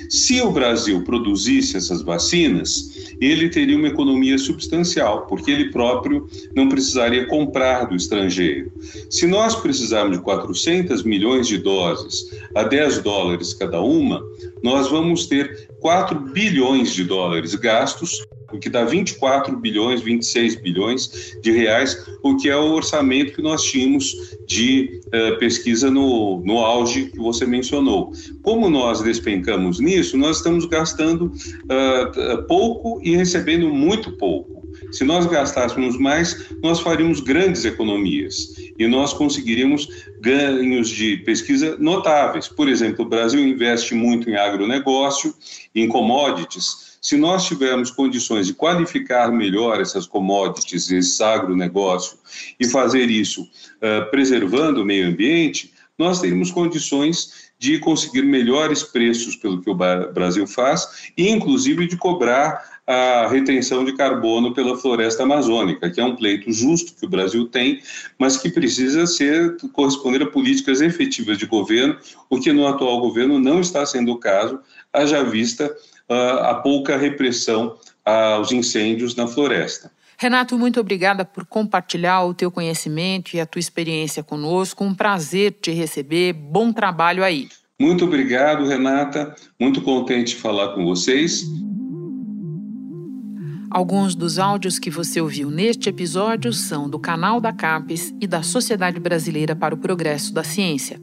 Se 0.08 0.40
o 0.40 0.50
Brasil 0.50 1.02
produzisse 1.02 1.76
essas 1.76 2.02
vacinas, 2.02 3.14
ele 3.20 3.48
teria 3.48 3.76
uma 3.76 3.88
economia 3.88 4.38
substancial, 4.38 5.26
porque 5.26 5.50
ele 5.50 5.70
próprio 5.70 6.26
não 6.54 6.68
precisaria 6.68 7.26
comprar 7.26 7.86
do 7.86 7.94
estrangeiro. 7.94 8.72
Se 9.08 9.26
nós 9.26 9.54
precisarmos 9.54 10.16
de 10.16 10.22
400 10.22 11.02
milhões 11.02 11.46
de 11.46 11.58
doses 11.58 12.30
a 12.54 12.62
10 12.62 13.02
dólares 13.02 13.54
cada 13.54 13.80
uma, 13.80 14.24
nós 14.62 14.88
vamos 14.88 15.26
ter 15.26 15.68
4 15.80 16.18
bilhões 16.18 16.92
de 16.94 17.04
dólares 17.04 17.54
gastos 17.54 18.24
o 18.52 18.58
que 18.58 18.68
dá 18.68 18.84
24 18.84 19.56
bilhões, 19.56 20.02
26 20.02 20.56
bilhões 20.56 21.36
de 21.40 21.52
reais, 21.52 22.06
o 22.22 22.36
que 22.36 22.48
é 22.48 22.56
o 22.56 22.72
orçamento 22.72 23.32
que 23.32 23.42
nós 23.42 23.62
tínhamos 23.62 24.36
de 24.46 25.00
uh, 25.06 25.38
pesquisa 25.38 25.90
no, 25.90 26.42
no 26.44 26.58
auge 26.58 27.06
que 27.06 27.18
você 27.18 27.46
mencionou. 27.46 28.12
Como 28.42 28.68
nós 28.68 29.00
despencamos 29.00 29.59
nisso, 29.80 30.16
nós 30.16 30.38
estamos 30.38 30.64
gastando 30.66 31.26
uh, 31.26 32.42
pouco 32.46 33.00
e 33.02 33.16
recebendo 33.16 33.68
muito 33.68 34.12
pouco. 34.12 34.60
Se 34.92 35.04
nós 35.04 35.26
gastássemos 35.26 35.98
mais, 35.98 36.48
nós 36.62 36.80
faríamos 36.80 37.20
grandes 37.20 37.64
economias 37.64 38.54
e 38.78 38.86
nós 38.86 39.12
conseguiríamos 39.12 39.88
ganhos 40.20 40.88
de 40.88 41.18
pesquisa 41.18 41.76
notáveis. 41.78 42.48
Por 42.48 42.68
exemplo, 42.68 43.04
o 43.04 43.08
Brasil 43.08 43.40
investe 43.46 43.94
muito 43.94 44.30
em 44.30 44.36
agronegócio, 44.36 45.34
em 45.74 45.88
commodities, 45.88 46.90
se 47.00 47.16
nós 47.16 47.46
tivermos 47.46 47.90
condições 47.90 48.46
de 48.46 48.54
qualificar 48.54 49.32
melhor 49.32 49.80
essas 49.80 50.06
commodities, 50.06 50.90
esse 50.90 51.22
agronegócio, 51.22 52.18
e 52.58 52.66
fazer 52.66 53.08
isso 53.08 53.42
uh, 53.42 54.10
preservando 54.10 54.82
o 54.82 54.84
meio 54.84 55.08
ambiente, 55.08 55.72
nós 55.98 56.20
teríamos 56.20 56.50
condições 56.50 57.49
de 57.60 57.78
conseguir 57.78 58.22
melhores 58.22 58.82
preços 58.82 59.36
pelo 59.36 59.60
que 59.60 59.68
o 59.68 59.74
Brasil 59.74 60.46
faz 60.46 61.12
e, 61.14 61.28
inclusive, 61.28 61.86
de 61.86 61.94
cobrar 61.94 62.80
a 62.86 63.28
retenção 63.28 63.84
de 63.84 63.92
carbono 63.92 64.54
pela 64.54 64.78
floresta 64.78 65.24
amazônica, 65.24 65.90
que 65.90 66.00
é 66.00 66.04
um 66.04 66.16
pleito 66.16 66.50
justo 66.50 66.94
que 66.98 67.04
o 67.04 67.08
Brasil 67.08 67.46
tem, 67.46 67.82
mas 68.18 68.38
que 68.38 68.48
precisa 68.48 69.06
ser 69.06 69.58
corresponder 69.74 70.22
a 70.22 70.26
políticas 70.26 70.80
efetivas 70.80 71.36
de 71.36 71.44
governo, 71.44 71.98
o 72.30 72.40
que 72.40 72.50
no 72.50 72.66
atual 72.66 72.98
governo 72.98 73.38
não 73.38 73.60
está 73.60 73.84
sendo 73.84 74.12
o 74.12 74.18
caso, 74.18 74.58
haja 74.90 75.22
vista 75.22 75.70
a 76.08 76.54
pouca 76.54 76.96
repressão 76.96 77.76
aos 78.04 78.50
incêndios 78.50 79.14
na 79.14 79.28
floresta. 79.28 79.92
Renato, 80.20 80.58
muito 80.58 80.78
obrigada 80.78 81.24
por 81.24 81.46
compartilhar 81.46 82.26
o 82.26 82.34
teu 82.34 82.50
conhecimento 82.50 83.34
e 83.34 83.40
a 83.40 83.46
tua 83.46 83.58
experiência 83.58 84.22
conosco. 84.22 84.84
Um 84.84 84.94
prazer 84.94 85.56
te 85.62 85.70
receber. 85.70 86.34
Bom 86.34 86.74
trabalho 86.74 87.24
aí. 87.24 87.48
Muito 87.80 88.04
obrigado, 88.04 88.66
Renata. 88.66 89.34
Muito 89.58 89.80
contente 89.80 90.34
de 90.34 90.36
falar 90.36 90.74
com 90.74 90.84
vocês. 90.84 91.42
Alguns 93.70 94.14
dos 94.14 94.38
áudios 94.38 94.78
que 94.78 94.90
você 94.90 95.22
ouviu 95.22 95.50
neste 95.50 95.88
episódio 95.88 96.52
são 96.52 96.90
do 96.90 96.98
canal 96.98 97.40
da 97.40 97.50
CAPES 97.50 98.12
e 98.20 98.26
da 98.26 98.42
Sociedade 98.42 99.00
Brasileira 99.00 99.56
para 99.56 99.74
o 99.74 99.78
Progresso 99.78 100.34
da 100.34 100.44
Ciência. 100.44 101.00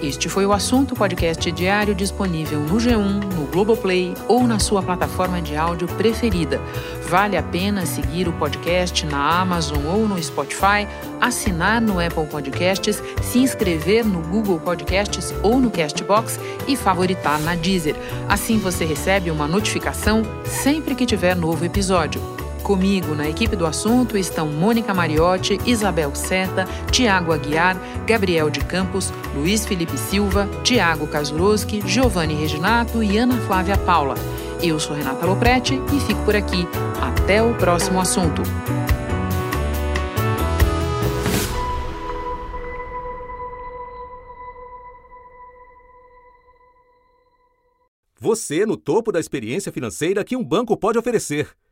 Este 0.00 0.28
foi 0.28 0.46
o 0.46 0.52
assunto 0.52 0.94
podcast 0.94 1.50
diário 1.50 1.92
disponível 1.92 2.60
no 2.60 2.76
G1, 2.76 3.34
no 3.34 3.46
Globoplay 3.46 4.14
ou 4.28 4.46
na 4.46 4.60
sua 4.60 4.80
plataforma 4.80 5.42
de 5.42 5.56
áudio 5.56 5.88
preferida. 5.88 6.60
Vale 7.08 7.36
a 7.36 7.42
pena 7.42 7.84
seguir 7.84 8.28
o 8.28 8.32
podcast 8.32 9.04
na 9.06 9.40
Amazon 9.40 9.84
ou 9.86 10.06
no 10.06 10.22
Spotify, 10.22 10.86
assinar 11.20 11.80
no 11.80 11.98
Apple 11.98 12.26
Podcasts, 12.26 13.02
se 13.22 13.40
inscrever 13.40 14.04
no 14.04 14.20
Google 14.20 14.60
Podcasts 14.60 15.34
ou 15.42 15.58
no 15.58 15.68
Castbox 15.68 16.38
e 16.68 16.76
favoritar 16.76 17.40
na 17.40 17.56
Deezer. 17.56 17.96
Assim 18.28 18.56
você 18.56 18.84
recebe 18.84 19.32
uma 19.32 19.48
notificação 19.48 20.22
sempre 20.44 20.94
que 20.94 21.06
tiver 21.06 21.34
novo 21.34 21.64
episódio. 21.64 22.37
Comigo 22.68 23.14
na 23.14 23.26
equipe 23.26 23.56
do 23.56 23.64
assunto 23.64 24.18
estão 24.18 24.46
Mônica 24.46 24.92
Mariotti, 24.92 25.58
Isabel 25.64 26.14
Seta, 26.14 26.66
Tiago 26.90 27.32
Aguiar, 27.32 27.78
Gabriel 28.06 28.50
de 28.50 28.60
Campos, 28.60 29.10
Luiz 29.34 29.64
Felipe 29.64 29.96
Silva, 29.96 30.46
Tiago 30.62 31.06
Kazuroski, 31.06 31.80
Giovanni 31.86 32.34
Reginato 32.34 33.02
e 33.02 33.16
Ana 33.16 33.38
Flávia 33.46 33.78
Paula. 33.78 34.16
Eu 34.62 34.78
sou 34.78 34.94
Renata 34.94 35.24
Loprete 35.24 35.80
e 35.96 36.00
fico 36.00 36.22
por 36.26 36.36
aqui. 36.36 36.66
Até 37.00 37.42
o 37.42 37.54
próximo 37.54 38.02
assunto. 38.02 38.42
Você 48.20 48.66
no 48.66 48.76
topo 48.76 49.10
da 49.10 49.18
experiência 49.18 49.72
financeira 49.72 50.22
que 50.22 50.36
um 50.36 50.44
banco 50.44 50.76
pode 50.76 50.98
oferecer. 50.98 51.56